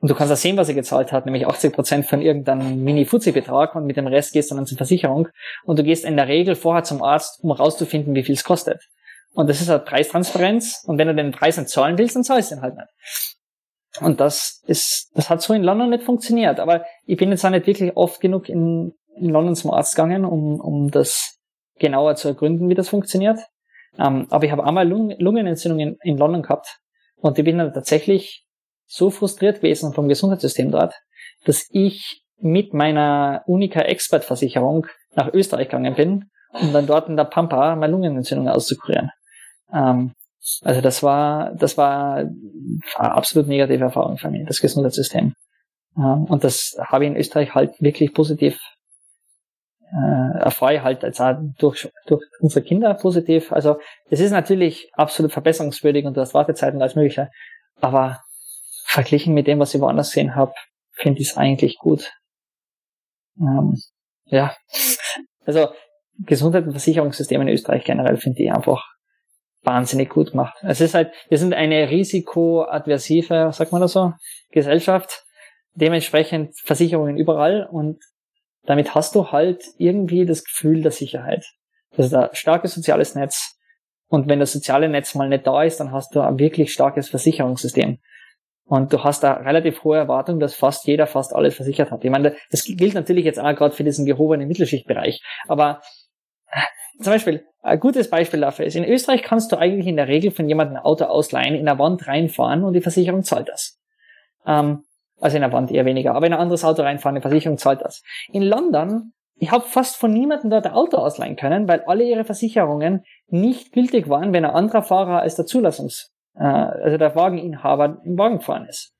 [0.00, 3.74] und du kannst auch sehen, was er gezahlt hat, nämlich 80 Prozent von irgendeinem Mini-Fuzzi-Betrag
[3.74, 5.28] und mit dem Rest gehst du dann zur Versicherung
[5.64, 8.82] und du gehst in der Regel vorher zum Arzt, um rauszufinden, wie viel es kostet.
[9.32, 12.50] Und das ist halt Preistransparenz und wenn du den Preis nicht zahlen willst, dann zahlst
[12.50, 12.88] du ihn halt nicht.
[14.00, 16.60] Und das ist, das hat so in London nicht funktioniert.
[16.60, 20.24] Aber ich bin jetzt auch nicht wirklich oft genug in, in London zum Arzt gegangen,
[20.24, 21.38] um, um das
[21.78, 23.40] genauer zu ergründen, wie das funktioniert.
[23.98, 26.78] Ähm, aber ich habe einmal Lungen, Lungenentzündungen in London gehabt
[27.16, 28.46] und ich bin dann tatsächlich
[28.90, 30.94] so frustriert gewesen vom Gesundheitssystem dort,
[31.44, 37.16] dass ich mit meiner Unica Expert Versicherung nach Österreich gegangen bin, um dann dort in
[37.16, 39.10] der Pampa meine Lungenentzündung auszukurieren.
[39.72, 40.12] Ähm,
[40.62, 45.34] also das war, das war eine absolut negative Erfahrung für mich, das Gesundheitssystem.
[45.96, 48.58] Ähm, und das habe ich in Österreich halt wirklich positiv
[49.92, 51.22] äh, erfreue halt jetzt
[51.58, 53.52] durch, durch unsere Kinder positiv.
[53.52, 53.78] Also
[54.08, 57.30] es ist natürlich absolut verbesserungswürdig und du hast Wartezeiten als mögliche,
[57.80, 58.20] aber
[58.90, 60.52] verglichen mit dem, was ich woanders gesehen habe,
[60.92, 62.12] finde ich es eigentlich gut.
[63.38, 63.80] Ähm,
[64.26, 64.54] ja,
[65.46, 65.68] also
[66.18, 68.84] Gesundheit- und Versicherungssystem in Österreich generell finde ich einfach
[69.62, 70.56] wahnsinnig gut gemacht.
[70.62, 74.12] Es ist halt, wir sind eine risikoadversive, sagt man das so,
[74.50, 75.24] Gesellschaft,
[75.74, 78.02] dementsprechend Versicherungen überall und
[78.64, 81.46] damit hast du halt irgendwie das Gefühl der Sicherheit.
[81.92, 83.56] Das ist ein starkes soziales Netz.
[84.08, 87.08] Und wenn das soziale Netz mal nicht da ist, dann hast du ein wirklich starkes
[87.08, 88.00] Versicherungssystem.
[88.70, 92.04] Und du hast da relativ hohe Erwartung, dass fast jeder fast alles versichert hat.
[92.04, 95.20] Ich meine, das gilt natürlich jetzt auch gerade für diesen gehobenen Mittelschichtbereich.
[95.48, 95.80] Aber
[96.46, 96.60] äh,
[97.02, 100.30] zum Beispiel, ein gutes Beispiel dafür ist, in Österreich kannst du eigentlich in der Regel
[100.30, 103.80] von jemandem ein Auto ausleihen, in der Wand reinfahren und die Versicherung zahlt das.
[104.46, 104.84] Ähm,
[105.18, 107.80] also in der Wand eher weniger, aber in ein anderes Auto reinfahren, die Versicherung zahlt
[107.80, 108.04] das.
[108.32, 112.22] In London, ich habe fast von niemandem dort ein Auto ausleihen können, weil alle ihre
[112.22, 118.00] Versicherungen nicht gültig waren, wenn ein anderer Fahrer als der Zulassungs äh, also der Wageninhaber
[118.04, 118.92] im Wagen gefahren ist.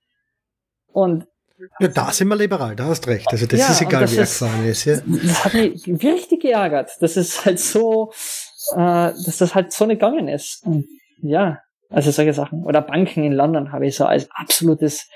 [0.92, 1.26] Und
[1.78, 3.28] ja, da sind wir liberal, da hast recht.
[3.30, 4.84] Also das ja, ist egal, das wie er gefahren ist.
[4.86, 4.96] Ja.
[5.06, 8.12] Das hat mich richtig geärgert, dass es halt so,
[8.72, 10.64] äh, dass das halt so nicht gegangen ist.
[10.64, 10.86] Und
[11.20, 11.58] ja,
[11.90, 12.64] also solche Sachen.
[12.64, 15.08] Oder Banken in London habe ich so als absolutes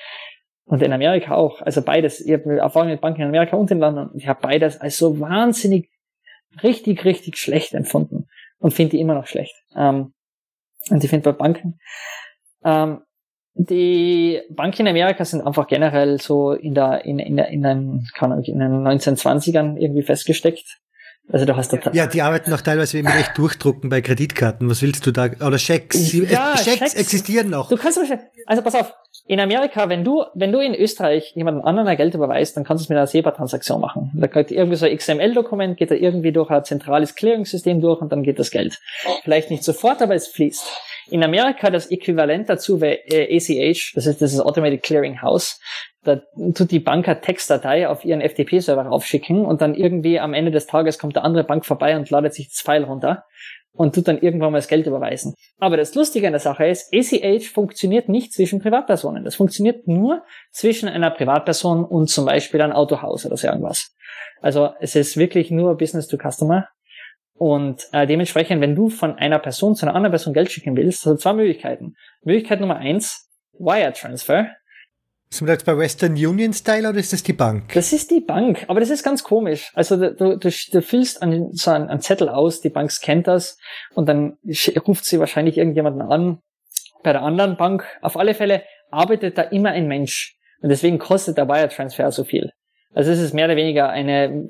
[0.67, 1.63] und in Amerika auch.
[1.63, 2.21] Also beides.
[2.21, 4.11] Ich habe Erfahrung mit Banken in Amerika und in London.
[4.15, 5.91] Ich habe beides als so wahnsinnig
[6.63, 9.55] richtig, richtig schlecht empfunden und finde die immer noch schlecht.
[9.77, 10.14] Ähm,
[10.91, 11.79] und ich finde bei Banken,
[12.65, 13.03] ähm,
[13.55, 18.39] die Banken in Amerika sind einfach generell so in der, in, in, in den, kann
[18.41, 20.81] ich, in den 1920ern irgendwie festgesteckt.
[21.31, 24.69] Also du hast da Ja, die arbeiten auch teilweise mit echt Durchdrucken bei Kreditkarten.
[24.69, 25.31] Was willst du da?
[25.45, 26.13] Oder Schecks.
[26.13, 27.71] Ja, Schecks, Schecks existieren noch.
[27.71, 27.99] Du kannst
[28.47, 28.93] also pass auf,
[29.27, 32.85] in Amerika, wenn du, wenn du in Österreich jemanden anderen Geld überweist, dann kannst du
[32.85, 34.13] es mit einer SEPA-Transaktion machen.
[34.15, 38.13] Da geht irgendwie so ein XML-Dokument, geht da irgendwie durch ein zentrales Clearing-System durch und
[38.13, 38.79] dann geht das Geld.
[39.23, 40.65] Vielleicht nicht sofort, aber es fließt.
[41.11, 45.59] In Amerika das Äquivalent dazu wäre äh, ACH, das ist das ist Automated Clearing House.
[46.05, 46.21] Da
[46.55, 50.67] tut die Bank eine Textdatei auf ihren FTP-Server raufschicken und dann irgendwie am Ende des
[50.67, 53.25] Tages kommt der andere Bank vorbei und ladet sich das File runter
[53.73, 55.35] und tut dann irgendwann mal das Geld überweisen.
[55.59, 59.25] Aber das Lustige an der Sache ist, ACH funktioniert nicht zwischen Privatpersonen.
[59.25, 63.95] Das funktioniert nur zwischen einer Privatperson und zum Beispiel ein Autohaus oder so irgendwas.
[64.41, 66.69] Also es ist wirklich nur Business to Customer.
[67.37, 71.05] Und äh, dementsprechend, wenn du von einer Person zu einer anderen Person Geld schicken willst,
[71.05, 71.95] hast du zwei Möglichkeiten.
[72.23, 73.29] Möglichkeit Nummer eins,
[73.59, 74.47] Wire Transfer.
[75.35, 77.73] Sind wir jetzt bei Western Union Style oder ist das die Bank?
[77.75, 79.73] Das ist die Bank, aber das ist ganz komisch.
[79.75, 83.59] Also du, du, du füllst an, so einen, einen Zettel aus, die Bank scannt das
[83.97, 84.39] und dann
[84.87, 86.39] ruft sie wahrscheinlich irgendjemanden an
[87.03, 87.85] bei der anderen Bank.
[88.01, 88.63] Auf alle Fälle
[88.93, 92.53] arbeitet da immer ein Mensch und deswegen kostet der Wire Transfer so viel.
[92.95, 94.49] Also es ist mehr oder weniger eine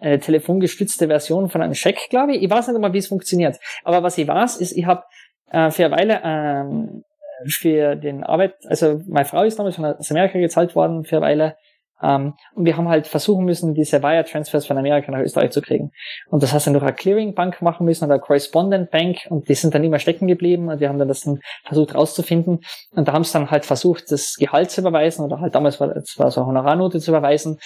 [0.00, 2.42] eine telefongestützte Version von einem Scheck, glaube ich.
[2.42, 3.58] Ich weiß nicht mal, wie es funktioniert.
[3.84, 5.04] Aber was ich weiß, ist, ich habe
[5.52, 7.04] äh, für eine Weile ähm,
[7.46, 11.56] für den Arbeit, also meine Frau ist damals von Amerika gezahlt worden für eine Weile.
[12.02, 15.62] Ähm, und wir haben halt versuchen müssen, diese Wire Transfers von Amerika nach Österreich zu
[15.62, 15.92] kriegen.
[16.28, 19.48] Und das hast du durch eine Clearing Bank machen müssen oder eine Correspondent Bank und
[19.48, 22.60] die sind dann immer stecken geblieben und wir haben dann das dann versucht rauszufinden.
[22.90, 25.96] Und da haben sie dann halt versucht, das Gehalt zu überweisen oder halt damals war
[25.96, 27.58] es war so eine Honorarnote zu überweisen.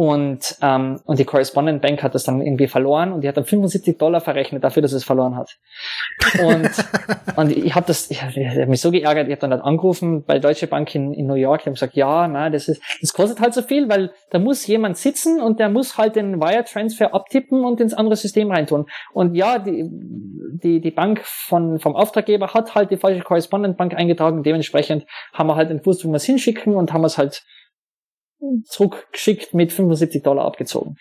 [0.00, 3.44] Und, ähm, und die Correspondent Bank hat das dann irgendwie verloren und die hat dann
[3.44, 5.58] 75 Dollar verrechnet dafür, dass es verloren hat.
[6.42, 6.70] Und,
[7.36, 10.24] und ich habe das, ich, ich hab mich so geärgert, ich habe dann halt angerufen
[10.24, 13.12] bei Deutsche Bank in, in New York, ich habe gesagt, ja, na, das ist, das
[13.12, 16.64] kostet halt so viel, weil da muss jemand sitzen und der muss halt den Wire
[16.64, 18.86] Transfer abtippen und ins andere System reintun.
[19.12, 23.92] Und ja, die, die, die Bank von, vom Auftraggeber hat halt die falsche Correspondent Bank
[23.94, 27.44] eingetragen, dementsprechend haben wir halt den Fuß, wo wir es hinschicken und haben es halt
[28.64, 30.96] zurückgeschickt mit 75 Dollar abgezogen.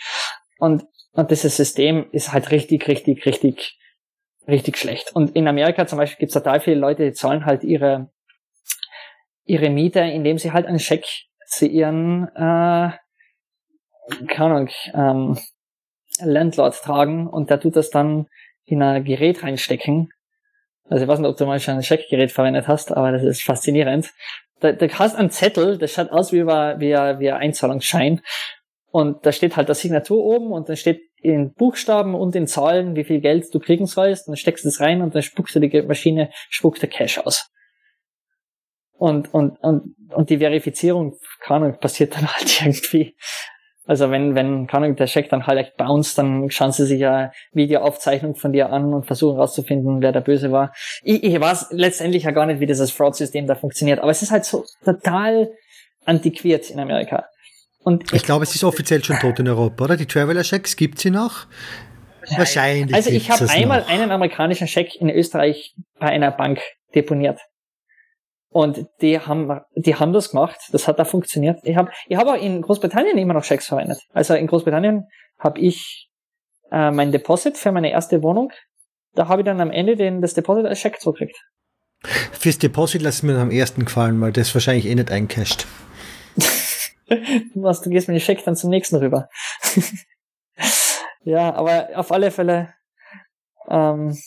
[0.58, 3.80] Und, und dieses System ist halt richtig, richtig, richtig,
[4.48, 5.16] richtig schlecht.
[5.16, 8.12] Und in Amerika zum Beispiel gibt es total viele Leute, die zahlen halt ihre,
[9.46, 11.06] ihre Miete, indem sie halt einen Scheck
[11.48, 12.92] zu ihren, äh,
[14.28, 15.40] keine Ahnung, ähm,
[16.22, 18.28] Landlord tragen und der tut das dann
[18.66, 20.10] in ein Gerät reinstecken.
[20.90, 23.44] Also ich weiß nicht, ob du mal schon ein Scheckgerät verwendet hast, aber das ist
[23.44, 24.12] faszinierend
[24.60, 28.22] da, da hast einen Zettel, das schaut aus wie, wie, wie ein Einzahlungsschein.
[28.91, 32.95] Und da steht halt der Signatur oben und dann steht in Buchstaben und in Zahlen,
[32.95, 34.28] wie viel Geld du kriegen sollst.
[34.28, 37.51] Dann steckst du das rein und dann spuckst du die Maschine, spuckt der Cash aus.
[38.93, 43.16] Und, und, und, und die Verifizierung, kann passiert dann halt irgendwie
[43.90, 47.00] also wenn, wenn, kann ich, der Check dann halt echt bounced, dann schauen sie sich
[47.00, 50.76] ja Videoaufzeichnung von dir an und versuchen rauszufinden, wer der Böse war.
[51.02, 54.30] Ich, ich weiß letztendlich ja gar nicht, wie dieses Fraud-System da funktioniert, aber es ist
[54.30, 55.50] halt so total
[56.06, 57.26] antiquiert in Amerika.
[57.80, 59.98] Und ich, ich glaube, es ist offiziell schon tot in Europa, oder?
[59.98, 61.48] Die Traveler-Checks gibt sie noch?
[62.38, 62.94] Wahrscheinlich.
[62.94, 63.90] Also ich habe einmal noch.
[63.90, 66.62] einen amerikanischen Scheck in Österreich bei einer Bank
[66.94, 67.40] deponiert.
[68.52, 70.58] Und die haben, die haben das gemacht.
[70.72, 71.60] Das hat da funktioniert.
[71.64, 74.00] Ich habe, ich habe auch in Großbritannien immer noch Schecks verwendet.
[74.12, 76.10] Also in Großbritannien habe ich
[76.72, 78.52] äh, mein Deposit für meine erste Wohnung.
[79.14, 81.39] Da habe ich dann am Ende den, das Deposit als Scheck zurückgekriegt.
[82.32, 85.68] Fürs Deposit lass mir am ersten gefallen, weil das wahrscheinlich eh nicht eincasht.
[87.56, 89.30] Was, du gehst mit dem Scheck dann zum nächsten rüber.
[91.24, 92.74] ja, aber auf alle Fälle,
[93.68, 94.18] ähm,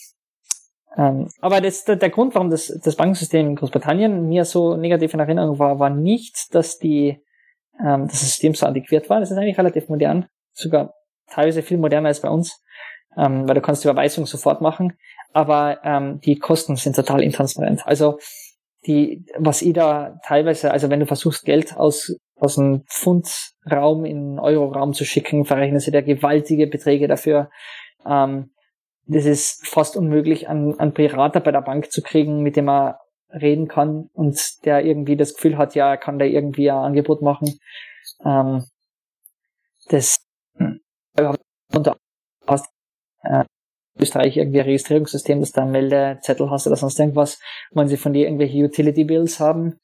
[0.97, 5.15] ähm, aber das, der, der Grund, warum das, das Bankensystem in Großbritannien mir so negativ
[5.15, 7.23] in Erinnerung war, war nicht, dass die,
[7.81, 9.21] ähm, das System so antiquiert war.
[9.21, 10.95] Das ist eigentlich relativ modern, sogar
[11.29, 12.63] teilweise viel moderner als bei uns,
[13.17, 14.99] ähm, weil du kannst die Überweisung sofort machen,
[15.33, 17.87] aber ähm, die Kosten sind total intransparent.
[17.87, 18.19] Also
[18.87, 24.17] die, was ich da teilweise, also wenn du versuchst, Geld aus, aus einem Pfundraum in
[24.17, 27.49] einen Euroraum zu schicken, verrechnen sie da gewaltige Beträge dafür.
[28.05, 28.51] Ähm,
[29.13, 33.01] das ist fast unmöglich, einen, einen Berater bei der Bank zu kriegen, mit dem er
[33.31, 37.23] reden kann und der irgendwie das Gefühl hat, ja, er kann da irgendwie ein Angebot
[37.23, 37.59] machen.
[38.25, 38.65] Ähm,
[39.89, 40.19] das
[41.73, 41.97] unter
[43.23, 43.45] äh,
[43.99, 47.39] Österreich irgendwie ein Registrierungssystem, dass da ein Meldezettel hast oder sonst irgendwas,
[47.73, 49.81] wenn sie von dir irgendwelche Utility Bills haben.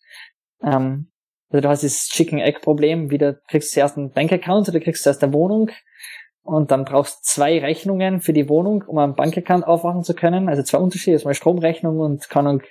[0.62, 1.11] Ähm,
[1.51, 5.03] also du hast das Chicken Egg Problem, wie du kriegst zuerst einen Bankaccount oder kriegst
[5.03, 5.70] zuerst eine Wohnung
[6.49, 10.49] und dann brauchst zwei Rechnungen für die Wohnung, um einen Bankaccount aufmachen zu können.
[10.49, 12.62] Also zwei Unterschiede, erstmal Stromrechnung und kann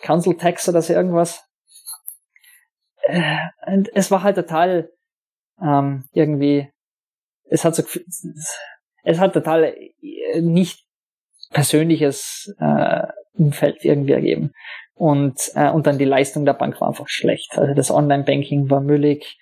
[0.00, 1.44] Council Tax oder so irgendwas.
[3.02, 3.22] Äh,
[3.66, 4.90] und es war halt total
[5.62, 6.68] ähm, irgendwie,
[7.44, 7.84] es hat so,
[9.04, 10.84] es hat total äh, nicht
[11.50, 14.52] persönliches äh, Umfeld irgendwie ergeben.
[14.94, 17.56] Und, äh, und dann die Leistung der Bank war einfach schlecht.
[17.56, 19.38] Also das Online-Banking war müllig.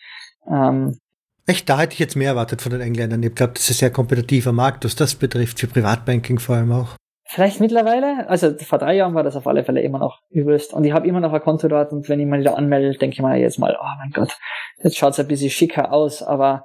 [0.46, 1.00] Ähm,
[1.46, 3.22] Echt, da hätte ich jetzt mehr erwartet von den Engländern.
[3.22, 6.72] Ich glaube, das ist ein sehr kompetitiver Markt, was das betrifft, für Privatbanking vor allem
[6.72, 6.96] auch.
[7.28, 10.72] Vielleicht mittlerweile, also vor drei Jahren war das auf alle Fälle immer noch übelst.
[10.72, 13.14] Und ich habe immer noch ein Konto dort und wenn ich mal wieder anmelde, denke
[13.14, 14.36] ich mal jetzt mal, oh mein Gott,
[14.82, 16.64] jetzt schaut's ein bisschen schicker aus, aber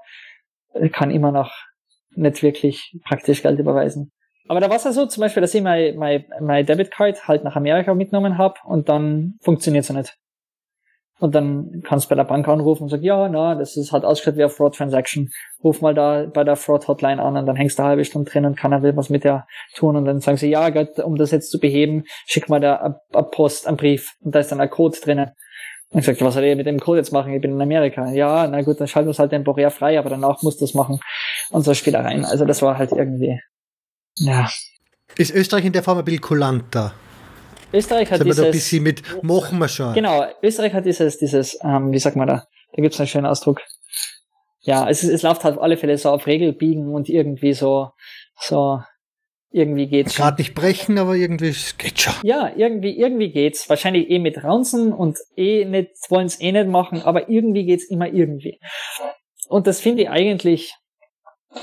[0.91, 1.51] kann immer noch
[2.15, 4.11] nicht wirklich praktisch Geld überweisen.
[4.47, 7.43] Aber da war es ja so, zum Beispiel, dass ich mein, mein, mein Debitcard halt
[7.43, 10.17] nach Amerika mitgenommen habe und dann funktioniert es nicht.
[11.21, 14.05] Und dann kannst du bei der Bank anrufen und sagen, ja, na, das ist halt
[14.05, 15.29] ausgeschaut wie eine Fraud Transaction.
[15.63, 18.31] Ruf mal da bei der Fraud Hotline an und dann hängst du eine halbe Stunde
[18.31, 19.45] drin und keiner will was mit dir
[19.75, 19.95] tun.
[19.95, 23.23] Und dann sagen sie, ja, Gott, um das jetzt zu beheben, schick mal da eine
[23.23, 24.15] Post, einen Brief.
[24.21, 25.29] Und da ist dann ein Code drinnen.
[25.91, 27.31] Und ich sagte, was soll ich mit dem Code jetzt machen?
[27.33, 28.09] Ich bin in Amerika.
[28.09, 30.73] Ja, na gut, dann schalten wir es halt temporär frei, aber danach musst du es
[30.73, 30.99] machen.
[31.51, 32.25] Und so Spielereien.
[32.25, 33.39] Also das war halt irgendwie,
[34.15, 34.49] ja.
[35.17, 36.93] Ist Österreich in der Form ein bisschen kulanter?
[37.73, 38.45] Österreich hat Sind dieses...
[38.45, 39.93] ein bisschen mit, machen wir schon.
[39.93, 43.61] Genau, Österreich hat dieses, dieses, ähm, wie sagt man da, da gibt's einen schönen Ausdruck.
[44.61, 47.89] Ja, es, es läuft halt auf alle Fälle so auf Regelbiegen und irgendwie so,
[48.39, 48.81] so,
[49.51, 50.15] irgendwie geht's.
[50.15, 52.13] Gerade nicht brechen, aber irgendwie geht schon.
[52.23, 53.69] Ja, irgendwie, irgendwie geht's.
[53.69, 58.07] Wahrscheinlich eh mit Raunzen und eh nicht, wollen's eh nicht machen, aber irgendwie geht's immer
[58.07, 58.59] irgendwie.
[59.47, 60.73] Und das finde ich eigentlich,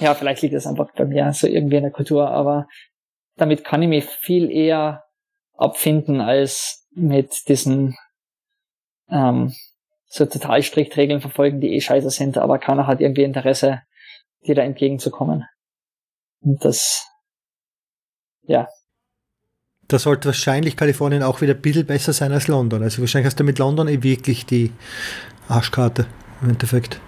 [0.00, 2.66] ja, vielleicht liegt das einfach bei mir so irgendwie in der Kultur, aber
[3.36, 5.04] damit kann ich mich viel eher
[5.58, 7.96] abfinden als mit diesen
[9.10, 9.54] ähm,
[10.06, 13.82] so total strikt Regeln verfolgen, die eh scheiße sind, aber keiner hat irgendwie Interesse,
[14.46, 15.44] dir da entgegenzukommen.
[16.40, 17.06] Und das,
[18.42, 18.68] ja.
[19.88, 22.82] Da sollte wahrscheinlich Kalifornien auch wieder ein bisschen besser sein als London.
[22.82, 24.72] Also wahrscheinlich hast du mit London eh wirklich die
[25.48, 26.06] Arschkarte
[26.42, 27.00] im Endeffekt.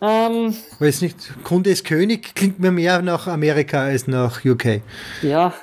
[0.00, 4.82] Ähm, Weiß nicht, Kunde ist König klingt mir mehr nach Amerika als nach UK.
[5.22, 5.54] Ja,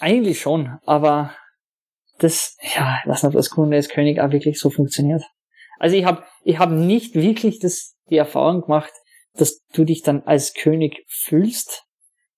[0.00, 1.34] eigentlich schon, aber
[2.18, 5.22] das, ja, lass nicht, das Kunde ist König auch wirklich so funktioniert.
[5.78, 8.92] Also ich habe ich hab nicht wirklich das, die Erfahrung gemacht,
[9.34, 11.84] dass du dich dann als König fühlst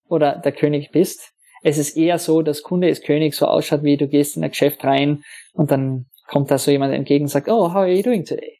[0.08, 1.32] oder der König bist.
[1.62, 4.50] Es ist eher so, dass Kunde ist König so ausschaut, wie du gehst in ein
[4.50, 8.02] Geschäft rein und dann kommt da so jemand entgegen und sagt, oh, how are you
[8.02, 8.58] doing today?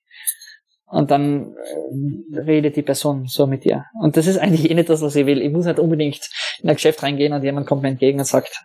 [0.95, 3.87] Und dann äh, redet die Person so mit dir.
[4.01, 5.43] Und das ist eigentlich eh nicht das, was ich will.
[5.43, 6.31] Ich muss nicht unbedingt
[6.63, 8.65] in ein Geschäft reingehen und jemand kommt mir entgegen und sagt,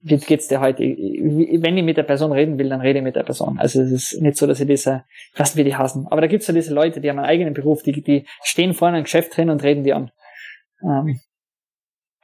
[0.00, 0.82] wie geht's dir heute?
[0.82, 3.60] Wenn ich mit der Person reden will, dann rede ich mit der Person.
[3.60, 5.04] Also es ist nicht so, dass ich diese,
[5.38, 6.08] nicht, wie die hassen.
[6.10, 8.98] Aber da gibt's ja diese Leute, die haben einen eigenen Beruf, die, die stehen vorne
[8.98, 10.10] im Geschäft drin und reden die an.
[10.82, 11.20] Ähm,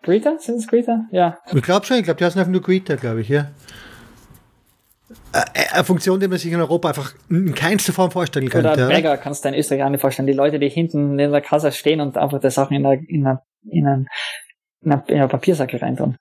[0.02, 0.36] Greeter?
[0.40, 1.06] Sind es Greeter?
[1.12, 1.38] Ja.
[1.54, 3.52] Ich glaube schon, ich glaube, die heißen einfach nur Greeter, glaube ich, ja.
[5.32, 8.72] Äh, eine Funktion, die man sich in Europa einfach in keinster Form vorstellen könnte.
[8.72, 10.26] Oder Bagger kannst du in Österreich auch nicht vorstellen.
[10.26, 13.26] Die Leute, die hinten in der Kasse stehen und einfach die Sachen in, der, in,
[13.26, 14.08] einer, in, einen,
[14.82, 16.16] in, einer Papiersacke reintun.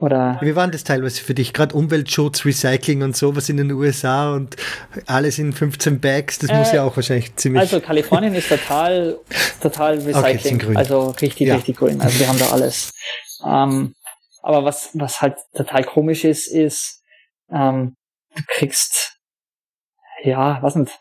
[0.00, 1.52] Oder Wie war das teilweise für dich?
[1.52, 4.54] Gerade Umweltschutz, Recycling und sowas in den USA und
[5.06, 7.60] alles in 15 Bags, das äh, muss ja auch wahrscheinlich ziemlich.
[7.60, 9.18] Also Kalifornien ist total,
[9.60, 10.62] total Recycling.
[10.62, 11.56] Okay, also richtig, ja.
[11.56, 12.00] richtig grün.
[12.00, 12.92] Also wir haben da alles.
[13.44, 13.94] Ähm,
[14.42, 17.02] aber was, was halt total komisch ist, ist,
[17.50, 17.96] ähm,
[18.38, 19.18] du kriegst,
[20.22, 20.98] ja, was nicht.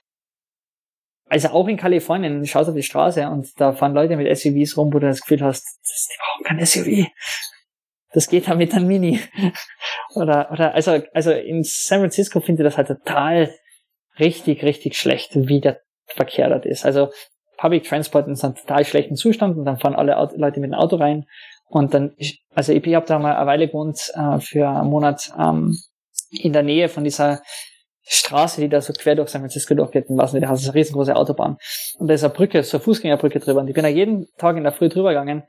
[1.30, 4.78] Also auch in Kalifornien, du schaust auf die Straße und da fahren Leute mit SUVs
[4.78, 7.12] rum, wo du das Gefühl hast, das, die brauchen kein SUV.
[8.14, 9.20] Das geht da mit einem Mini.
[10.16, 13.54] oder, oder, also, also in San Francisco finde ich das halt total
[14.20, 16.86] richtig, richtig schlecht, wie der Verkehr dort ist.
[16.86, 17.10] Also
[17.58, 20.96] Public Transport in einem total schlechten Zustand und dann fahren alle Leute mit dem Auto
[20.96, 21.26] rein
[21.70, 22.16] und dann,
[22.54, 25.78] also ich habe da mal eine Weile gewohnt äh, für einen Monat ähm,
[26.32, 27.42] in der Nähe von dieser
[28.04, 31.16] Straße, die da so quer durch San Francisco durchgeht, was da hast du eine riesengroße
[31.16, 31.58] Autobahn.
[31.98, 33.60] Und da ist eine Brücke, so eine Fußgängerbrücke drüber.
[33.60, 35.44] Und ich bin da jeden Tag in der Früh drüber gegangen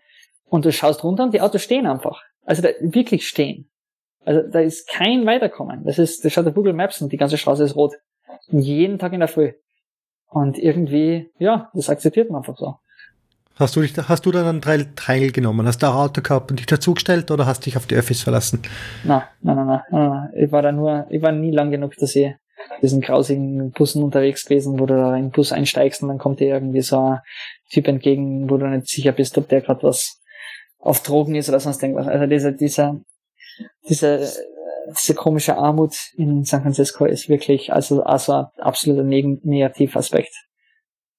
[0.46, 2.22] und du schaust runter und die Autos stehen einfach.
[2.44, 3.70] Also da, wirklich stehen.
[4.24, 5.84] Also da ist kein Weiterkommen.
[5.84, 7.94] Das ist, das schaut auf Google Maps und die ganze Straße ist rot.
[8.48, 9.52] Und jeden Tag in der Früh.
[10.26, 12.76] Und irgendwie, ja, das akzeptiert man einfach so.
[13.58, 15.66] Hast du, dich, hast du dann Teil teilgenommen?
[15.66, 18.62] Hast du auch Auto gehabt und dich dazugestellt oder hast dich auf die Öffis verlassen?
[19.02, 20.28] Nein, nein, nein, nein, nein.
[20.36, 22.32] Ich war da nur, ich war nie lang genug, dass ich
[22.82, 26.38] diesen grausigen Bussen unterwegs gewesen, wo du da in den Bus einsteigst und dann kommt
[26.38, 27.18] dir irgendwie so ein
[27.70, 30.20] Typ entgegen, wo du nicht sicher bist, ob der gerade was
[30.78, 32.06] auf Drogen ist oder sonst irgendwas.
[32.06, 33.00] Also dieser, dieser,
[33.88, 34.30] diese,
[35.00, 40.47] diese komische Armut in San Francisco ist wirklich also, also ein absoluter Neg Negativaspekt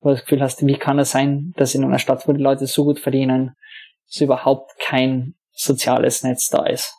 [0.02, 2.42] wo du das Gefühl hast, wie kann es sein, dass in einer Stadt, wo die
[2.42, 3.56] Leute so gut verdienen,
[4.06, 6.94] so überhaupt kein soziales Netz da ist,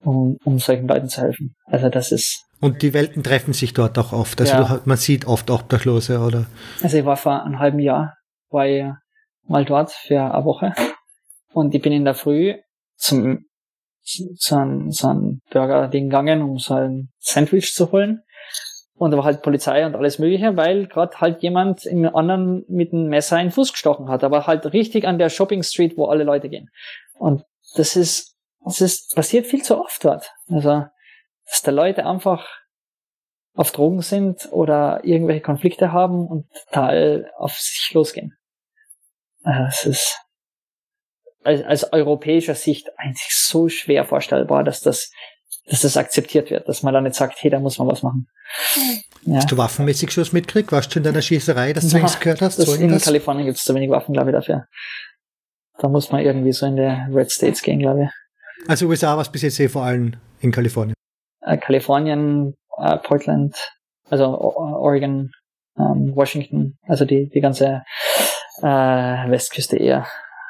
[0.00, 1.56] um, um solchen Leuten zu helfen.
[1.64, 2.44] Also das ist.
[2.60, 4.40] Und die Welten treffen sich dort auch oft.
[4.40, 4.80] Also ja.
[4.84, 6.46] man sieht oft Obdachlose, oder?
[6.82, 8.16] Also ich war vor einem halben Jahr,
[8.50, 8.84] war ich
[9.46, 10.74] mal dort für eine Woche
[11.52, 12.54] und ich bin in der Früh
[12.96, 13.44] zum
[14.00, 18.22] so ein, so ein Burger-Ding gegangen, um so ein Sandwich zu holen.
[18.98, 22.92] Und da war halt Polizei und alles Mögliche, weil gerade halt jemand im anderen mit
[22.92, 24.24] einem Messer in den Fuß gestochen hat.
[24.24, 26.68] Aber halt richtig an der Shopping Street, wo alle Leute gehen.
[27.14, 27.44] Und
[27.76, 30.32] das ist, das ist, passiert viel zu oft dort.
[30.50, 30.86] Also,
[31.46, 32.48] dass da Leute einfach
[33.54, 38.36] auf Drogen sind oder irgendwelche Konflikte haben und total auf sich losgehen.
[39.44, 40.20] Also, das ist
[41.44, 45.12] als, als europäischer Sicht eigentlich so schwer vorstellbar, dass das
[45.68, 48.26] dass das akzeptiert wird, dass man dann nicht sagt, hey, da muss man was machen.
[49.22, 49.36] Ja.
[49.36, 50.72] Hast du waffenmäßig schon was mitgekriegt?
[50.72, 52.58] Warst du in deiner Schießerei, dass du ja, nichts gehört hast?
[52.58, 53.04] Das in das?
[53.04, 54.64] Kalifornien gibt es zu wenig Waffen, glaube ich, dafür.
[55.78, 58.68] Da muss man irgendwie so in der Red States gehen, glaube ich.
[58.68, 60.94] Also USA war es bis jetzt eh vor allem in Kalifornien.
[61.42, 63.54] Äh, Kalifornien, äh, Portland,
[64.08, 65.30] also Oregon,
[65.78, 67.82] ähm, Washington, also die, die ganze
[68.62, 70.06] äh, Westküste eher.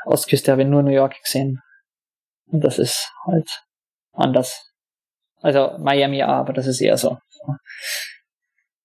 [0.07, 1.61] Ostküste habe ich nur New York gesehen.
[2.47, 3.49] Und das ist halt
[4.13, 4.68] anders.
[5.41, 7.19] Also Miami auch, aber das ist eher so,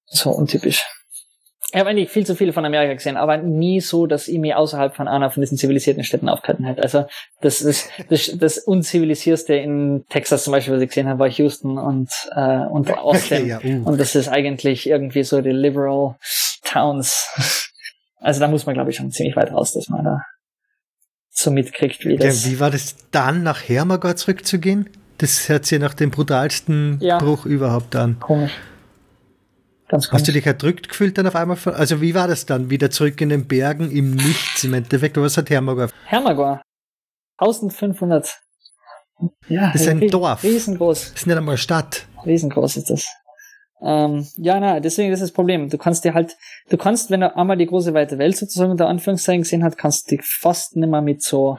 [0.06, 0.84] so untypisch.
[1.72, 4.54] Ich habe eigentlich viel zu viele von Amerika gesehen, aber nie so, dass ich mich
[4.54, 6.84] außerhalb von einer von diesen zivilisierten Städten aufgehalten hätte.
[6.84, 7.08] Also
[7.42, 11.80] das ist das, das unzivilisierste in Texas zum Beispiel, was ich gesehen habe, war Houston
[11.80, 13.38] und und Austin.
[13.38, 13.88] Okay, ja, uh.
[13.90, 16.16] Und das ist eigentlich irgendwie so die liberal
[16.64, 17.30] Towns.
[18.20, 20.22] Also da muss man, glaube ich, schon ziemlich weit raus, dass man da
[21.32, 22.46] so mitkriegt, wie das.
[22.46, 24.90] Ja, wie war das dann, nach Hermagor zurückzugehen?
[25.18, 27.18] Das hört sich nach dem brutalsten ja.
[27.18, 28.20] Bruch überhaupt an.
[28.20, 28.54] Komisch.
[29.88, 30.22] Ganz komisch.
[30.22, 31.58] Hast du dich erdrückt gefühlt dann auf einmal?
[31.66, 32.70] Also wie war das dann?
[32.70, 35.18] Wieder zurück in den Bergen im Nichts im Endeffekt?
[35.18, 35.90] Was hat Hermagor?
[36.06, 36.62] Hermagor.
[37.38, 38.40] 1500.
[39.48, 40.44] Ja, das ist ein Dorf.
[40.44, 41.12] Riesengroß.
[41.12, 42.08] Das ist nicht einmal Stadt.
[42.26, 43.08] Riesengroß ist das.
[43.82, 45.70] Ähm, ja, na, deswegen ist das Problem.
[45.70, 46.38] Du kannst dir halt,
[46.70, 50.10] du kannst, wenn du einmal die große weite Welt sozusagen unter Anführungszeichen gesehen hast, kannst
[50.10, 51.58] du dich fast nicht mehr mit so,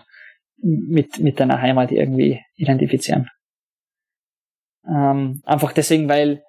[0.56, 3.28] mit, mit deiner Heimat irgendwie identifizieren.
[4.88, 6.42] Ähm, einfach deswegen, weil,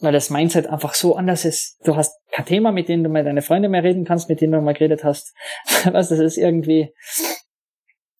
[0.00, 1.78] weil das Mindset einfach so anders ist.
[1.84, 4.52] Du hast kein Thema, mit dem du mal deine Freunde mehr reden kannst, mit denen
[4.52, 5.34] du mal geredet hast.
[5.84, 6.92] Was, das ist irgendwie,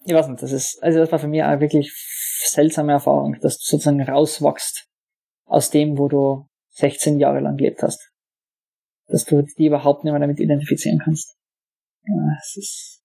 [0.04, 1.92] ich weiß nicht, das ist, also das war für mich eine wirklich
[2.46, 4.86] seltsame Erfahrung, dass du sozusagen rauswachst
[5.46, 8.10] aus dem, wo du 16 Jahre lang gelebt hast.
[9.06, 11.36] Dass du die überhaupt nicht mehr damit identifizieren kannst.
[12.06, 13.02] Ja, das ist,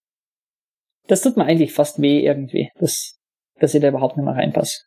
[1.06, 3.18] das tut mir eigentlich fast weh irgendwie, dass,
[3.58, 4.80] dass ich da überhaupt nicht mehr reinpasse.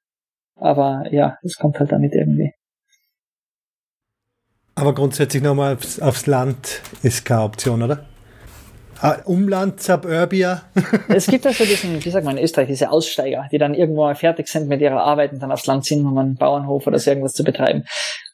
[0.56, 2.54] Aber ja, es kommt halt damit irgendwie.
[4.76, 8.06] Aber grundsätzlich nochmal aufs, aufs Land ist keine Option, oder?
[9.00, 10.64] Ah, Umland, Suburbia.
[11.10, 14.16] es gibt also diesen, wie sagt man in Österreich, diese Aussteiger, die dann irgendwo mal
[14.16, 17.12] fertig sind mit ihrer Arbeit und dann aufs Land ziehen, um einen Bauernhof oder so
[17.12, 17.84] irgendwas zu betreiben.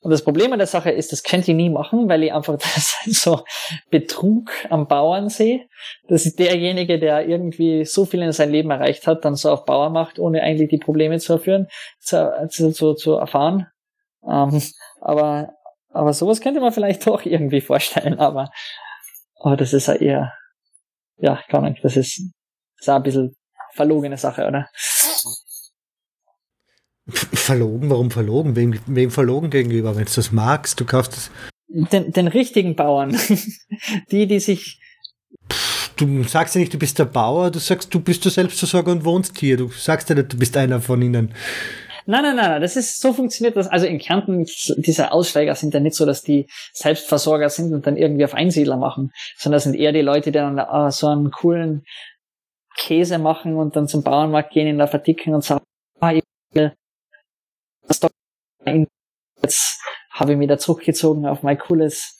[0.02, 2.58] Und das Problem an der Sache ist, das könnt ihr nie machen, weil ich einfach
[2.76, 3.43] das so
[3.89, 5.68] Betrug am Bauern sehe.
[6.08, 9.66] Das ist derjenige, der irgendwie so viel in seinem Leben erreicht hat, dann so auf
[9.66, 11.68] Bauer macht, ohne eigentlich die Probleme zu erführen,
[12.00, 13.68] zu, zu, zu, zu erfahren.
[14.24, 14.62] Ähm,
[15.02, 15.54] aber,
[15.89, 18.52] aber sowas könnte man vielleicht doch irgendwie vorstellen, aber,
[19.36, 20.34] aber das ist ja eher
[21.20, 21.84] ja, gar nicht.
[21.84, 23.36] Das ist, das ist auch ein bisschen
[23.74, 24.70] verlogene Sache, oder?
[27.10, 27.89] Verlogen?
[27.89, 28.55] Warum verlogen?
[28.55, 29.95] Wem, wem verlogen gegenüber?
[29.95, 31.32] Wenn du das magst, du kaufst es.
[31.68, 33.18] Den, den richtigen Bauern.
[34.12, 34.80] die, die sich.
[35.95, 39.05] Du sagst ja nicht, du bist der Bauer, du sagst, du bist der Selbstversorger und
[39.05, 39.57] wohnst hier.
[39.57, 41.34] Du sagst ja nicht, du bist einer von ihnen.
[42.05, 43.68] Nein, nein, nein, nein, das ist, so funktioniert das.
[43.68, 44.45] Also in Kärnten,
[44.78, 48.78] diese Aussteiger sind ja nicht so, dass die Selbstversorger sind und dann irgendwie auf Einsiedler
[48.78, 51.84] machen, sondern das sind eher die Leute, die dann uh, so einen coolen
[52.76, 55.64] Käse machen und dann zum Bauernmarkt gehen, in der verticken und sagen,
[55.99, 56.74] ah, ich will
[59.42, 59.82] jetzt
[60.12, 62.20] habe ich mich da zurückgezogen auf mein cooles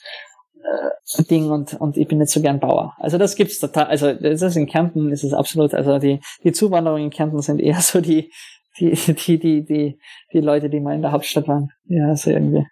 [0.63, 2.95] äh, Ding und, und ich bin nicht so gern Bauer.
[2.97, 6.51] Also das gibt's total, also das ist in Kärnten, ist es absolut, also die, die
[6.51, 8.32] Zuwanderung in Kärnten sind eher so die,
[8.80, 9.99] die, die, die, die,
[10.34, 11.70] die Leute, die mal in der Hauptstadt waren.
[11.86, 12.65] Ja, so irgendwie.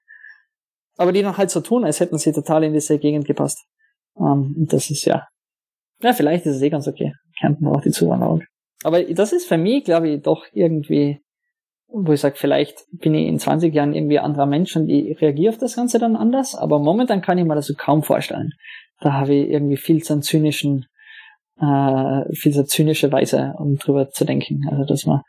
[0.97, 3.65] Aber die noch halt so tun, als hätten sie total in diese Gegend gepasst.
[4.19, 5.27] Ähm, das ist ja,
[6.01, 7.13] ja, vielleicht ist es eh ganz okay.
[7.39, 8.43] Kärnten braucht die Zuwanderung.
[8.83, 11.19] Aber das ist für mich, glaube ich, doch irgendwie,
[11.87, 15.53] wo ich sage, vielleicht bin ich in 20 Jahren irgendwie anderer Mensch und ich reagiere
[15.53, 16.55] auf das Ganze dann anders.
[16.55, 18.53] Aber momentan kann ich mir das so kaum vorstellen.
[18.99, 20.85] Da habe ich irgendwie viel zu zynischen,
[21.59, 24.67] äh, viel zu zynische Weise, um drüber zu denken.
[24.69, 25.21] Also, dass man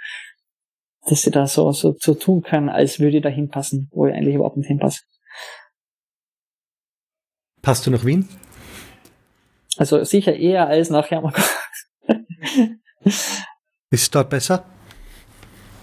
[1.09, 4.15] dass sie da so, so, so tun können, als würde ich da hinpassen, wo ich
[4.15, 5.03] eigentlich überhaupt nicht hinpasse.
[7.63, 8.29] Passt du nach Wien?
[9.77, 11.45] Also sicher eher als nach Hermagor.
[13.91, 14.65] Ist dort besser?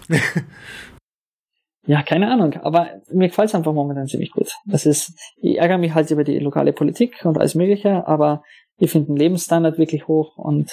[1.88, 4.52] ja, keine Ahnung, aber mir gefällt es einfach momentan ziemlich gut.
[4.66, 8.44] Das ist, ich ärgere mich halt über die lokale Politik und alles Mögliche, aber
[8.78, 10.72] ich finde den Lebensstandard wirklich hoch und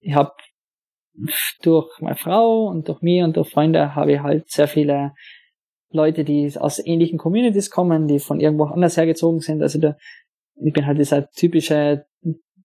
[0.00, 0.32] ich habe
[1.62, 5.12] durch meine Frau und durch mich und durch Freunde habe ich halt sehr viele
[5.90, 9.62] Leute, die aus ähnlichen Communities kommen, die von irgendwo anders hergezogen sind.
[9.62, 9.96] Also der,
[10.56, 12.06] ich bin halt dieser typische,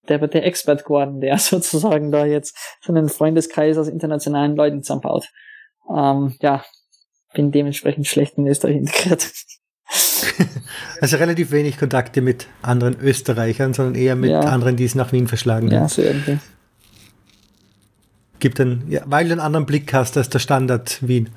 [0.07, 5.29] der, der Expert geworden, der sozusagen da jetzt so einen Freundeskreis aus internationalen Leuten zusammenbaut.
[5.89, 6.63] Ähm, ja,
[7.33, 9.31] bin dementsprechend schlecht in Österreich integriert.
[11.01, 14.41] Also relativ wenig Kontakte mit anderen Österreichern, sondern eher mit ja.
[14.41, 15.73] anderen, die es nach Wien verschlagen haben.
[15.73, 16.39] Ja, so irgendwie
[18.39, 21.29] gibt einen, ja, weil du einen anderen Blick hast als der Standard Wien.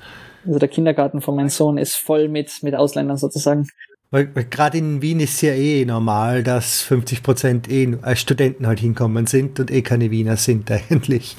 [0.47, 3.69] Also der Kindergarten von meinem Sohn ist voll mit, mit Ausländern sozusagen.
[4.11, 8.67] Weil, weil gerade in Wien ist ja eh normal, dass 50 Prozent eh als Studenten
[8.67, 11.37] halt hinkommen sind und eh keine Wiener sind eigentlich.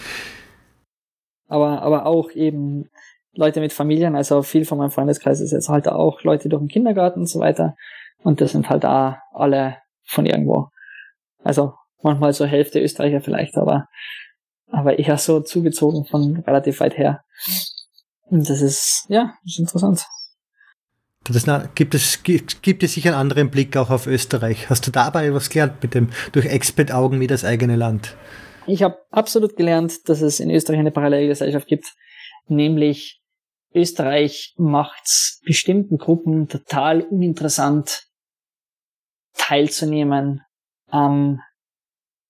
[1.47, 2.89] Aber, aber auch eben
[3.35, 6.69] Leute mit Familien, also viel von meinem Freundeskreis ist jetzt halt auch Leute durch den
[6.69, 7.75] Kindergarten und so weiter.
[8.23, 10.69] Und das sind halt da alle von irgendwo.
[11.43, 13.87] Also manchmal so Hälfte Österreicher vielleicht, aber
[14.73, 17.23] aber eher so zugezogen von relativ weit her.
[18.23, 20.05] Und das ist, ja, das ist interessant.
[21.25, 24.69] Das, gibt, es, gibt es sicher einen anderen Blick auch auf Österreich?
[24.69, 28.17] Hast du dabei was gelernt mit dem durch Expert-Augen wie das eigene Land?
[28.65, 31.93] Ich habe absolut gelernt, dass es in Österreich eine Parallelgesellschaft gibt,
[32.47, 33.21] nämlich
[33.73, 38.07] Österreich macht bestimmten Gruppen total uninteressant
[39.33, 40.41] teilzunehmen
[40.89, 41.41] am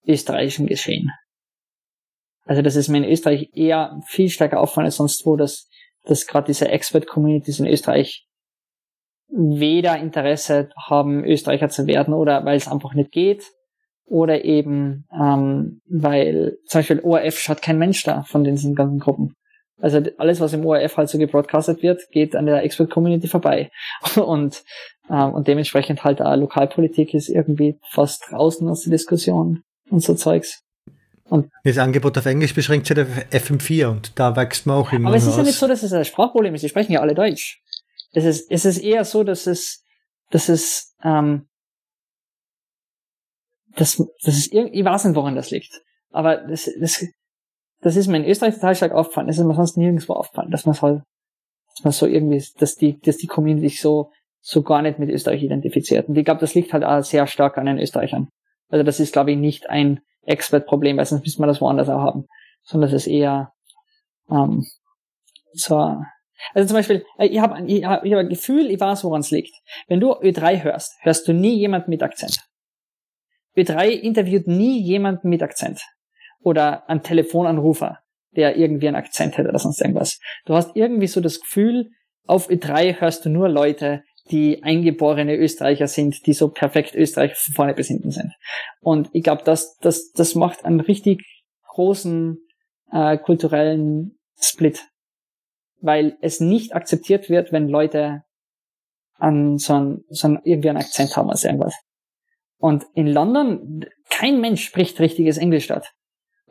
[0.06, 1.12] österreichischen Geschehen.
[2.46, 5.70] Also das ist mir in Österreich eher viel stärker auffallen als sonst wo, dass,
[6.04, 8.26] dass gerade diese Expert-Communities in Österreich
[9.30, 13.44] weder Interesse haben, Österreicher zu werden oder weil es einfach nicht geht
[14.06, 19.36] oder eben ähm, weil zum Beispiel ORF schaut kein Mensch da von diesen ganzen Gruppen.
[19.82, 23.72] Also alles, was im ORF halt so gebroadcastet wird, geht an der Expert-Community vorbei.
[24.16, 24.64] Und,
[25.10, 30.14] ähm, und dementsprechend halt auch Lokalpolitik ist irgendwie fast draußen aus der Diskussion und so
[30.16, 30.64] Zeugs.
[31.26, 35.10] Und das Angebot auf Englisch beschränkt sich auf FM4 und da wächst man auch immer.
[35.10, 36.62] Aber es ist ja nicht so, dass es ein Sprachproblem ist.
[36.62, 37.62] Sie sprechen ja alle Deutsch.
[38.14, 39.84] Es ist, es ist eher so, dass es,
[40.30, 41.48] dass es, ähm,
[43.76, 45.82] dass es irgendwie, ich weiß nicht, woran das liegt.
[46.12, 47.04] Aber das, das,
[47.84, 49.28] das ist mir in Österreich total stark aufgefallen.
[49.28, 51.02] Das ist mir sonst nirgendwo aufgefallen, dass man halt,
[51.76, 54.12] dass man so irgendwie, dass die, dass die Community sich so,
[54.42, 56.10] so gar nicht mit Österreich identifiziert.
[56.10, 58.30] Und ich glaube, das liegt halt auch sehr stark an den Österreichern.
[58.70, 62.02] Also das ist, glaube ich, nicht ein, Expert-Problem, weil sonst müsste man das woanders auch
[62.02, 62.28] haben.
[62.64, 63.52] Sondern es ist eher
[64.30, 64.66] ähm,
[65.54, 65.78] so.
[66.54, 69.22] Also zum Beispiel, äh, ich habe ich hab, ich hab ein Gefühl, ich weiß, woran
[69.22, 69.54] es liegt.
[69.88, 72.38] Wenn du Ö3 hörst, hörst du nie jemanden mit Akzent.
[73.56, 75.82] Ö3 interviewt nie jemanden mit Akzent.
[76.44, 78.00] Oder einen Telefonanrufer,
[78.36, 80.20] der irgendwie einen Akzent hätte oder sonst irgendwas.
[80.46, 81.90] Du hast irgendwie so das Gefühl,
[82.26, 87.54] auf Ö3 hörst du nur Leute, die eingeborene Österreicher sind, die so perfekt Österreich von
[87.54, 88.34] vorne bis hinten sind.
[88.80, 91.22] Und ich glaube, das, das, das macht einen richtig
[91.68, 92.38] großen
[92.92, 94.88] äh, kulturellen Split,
[95.82, 98.24] weil es nicht akzeptiert wird, wenn Leute
[99.16, 101.76] an so einen, so einen, irgendwie einen Akzent haben als irgendwas.
[102.58, 105.92] Und in London, kein Mensch spricht richtiges Englisch dort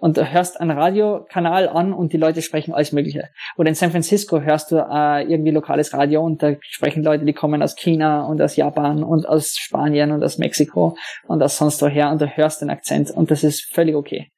[0.03, 3.29] und du hörst einen Radiokanal an und die Leute sprechen alles Mögliche.
[3.57, 7.33] Oder in San Francisco hörst du äh, irgendwie lokales Radio und da sprechen Leute, die
[7.33, 10.97] kommen aus China und aus Japan und aus Spanien und aus Mexiko
[11.29, 14.33] und aus sonst woher und du hörst den Akzent und das ist völlig okay.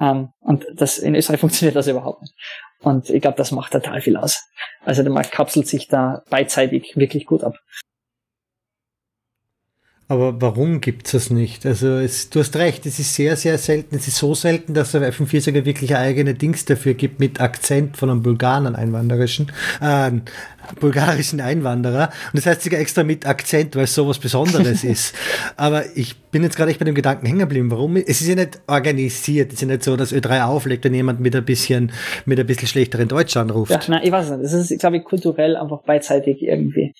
[0.00, 2.34] Ähm, und das in Österreich funktioniert das überhaupt nicht.
[2.80, 4.42] Und ich glaube, das macht total viel aus.
[4.86, 7.56] Also der Markt kapselt sich da beidseitig wirklich gut ab.
[10.08, 11.64] Aber warum gibt es das nicht?
[11.64, 13.96] Also es, du hast recht, es ist sehr, sehr selten.
[13.96, 18.10] Es ist so selten, dass der F45er wirklich eigene Dings dafür gibt mit Akzent von
[18.10, 19.50] einem Bulgaren, einwanderischen,
[19.80, 20.10] äh,
[20.80, 22.10] bulgarischen Einwanderer.
[22.32, 25.14] Und das heißt sogar extra mit Akzent, weil es sowas Besonderes ist.
[25.56, 27.70] Aber ich bin jetzt gerade echt bei dem Gedanken hängen geblieben.
[27.70, 27.96] Warum?
[27.96, 29.48] Es ist ja nicht organisiert.
[29.48, 31.92] Es ist ja nicht so, dass Ö3 auflegt, wenn jemand mit ein bisschen,
[32.26, 33.70] mit ein bisschen schlechteren Deutsch anruft.
[33.70, 34.40] Ja, nein, ich weiß nicht.
[34.40, 36.92] Es ist, glaube ich, kulturell einfach beidseitig irgendwie.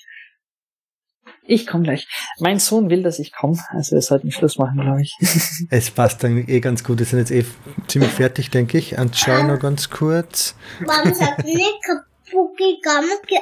[1.45, 2.07] Ich komme gleich.
[2.38, 3.59] Mein Sohn will, dass ich komme.
[3.70, 5.16] Also wir sollten Schluss machen, glaube ich.
[5.70, 6.99] es passt dann eh ganz gut.
[7.01, 7.45] Wir sind jetzt eh
[7.88, 8.97] ziemlich fertig, denke ich.
[8.97, 10.55] Und schau noch ganz kurz.
[10.80, 12.61] Mama sagt nicht kaputt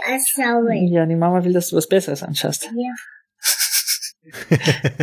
[0.07, 0.89] anschauen.
[0.89, 2.65] Ja, die Mama will, dass du was Besseres anschaust.
[2.65, 2.95] Ja.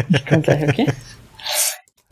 [0.10, 0.86] Ich komme gleich, okay?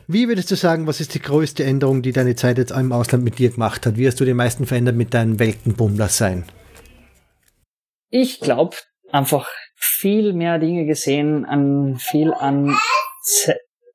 [0.08, 3.24] Wie würdest du sagen, was ist die größte Änderung, die deine Zeit jetzt im Ausland
[3.24, 3.96] mit dir gemacht hat?
[3.96, 6.44] Wie hast du die meisten verändert mit deinem Weltenbummler sein?
[8.10, 8.76] Ich glaube,
[9.10, 12.76] einfach viel mehr Dinge gesehen, an viel an,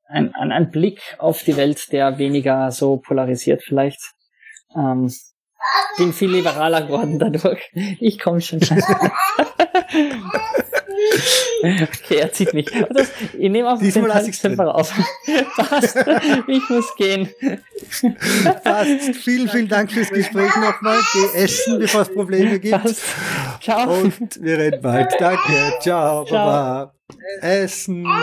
[0.08, 4.00] an, an, an Blick auf die Welt, der weniger so polarisiert vielleicht.
[4.76, 5.12] Ähm,
[5.96, 7.70] bin viel liberaler geworden dadurch.
[8.00, 8.60] Ich komme schon.
[11.62, 12.66] Okay, er zieht mich.
[12.90, 14.56] Das, ich nehme auch Diesmal den lass ich's drin.
[14.56, 14.92] Temper auf.
[15.56, 15.96] Passt.
[16.46, 17.28] Ich muss gehen.
[18.64, 19.16] Passt.
[19.16, 21.00] Vielen, vielen Dank fürs Gespräch nochmal.
[21.12, 22.82] Geh essen, bevor es Probleme gibt.
[22.82, 23.02] Passt.
[23.60, 24.00] Ciao.
[24.00, 25.12] Und wir reden bald.
[25.18, 25.74] Danke.
[25.80, 26.24] Ciao.
[26.24, 26.24] Ciao.
[26.26, 26.94] Baba.
[27.40, 28.04] Essen.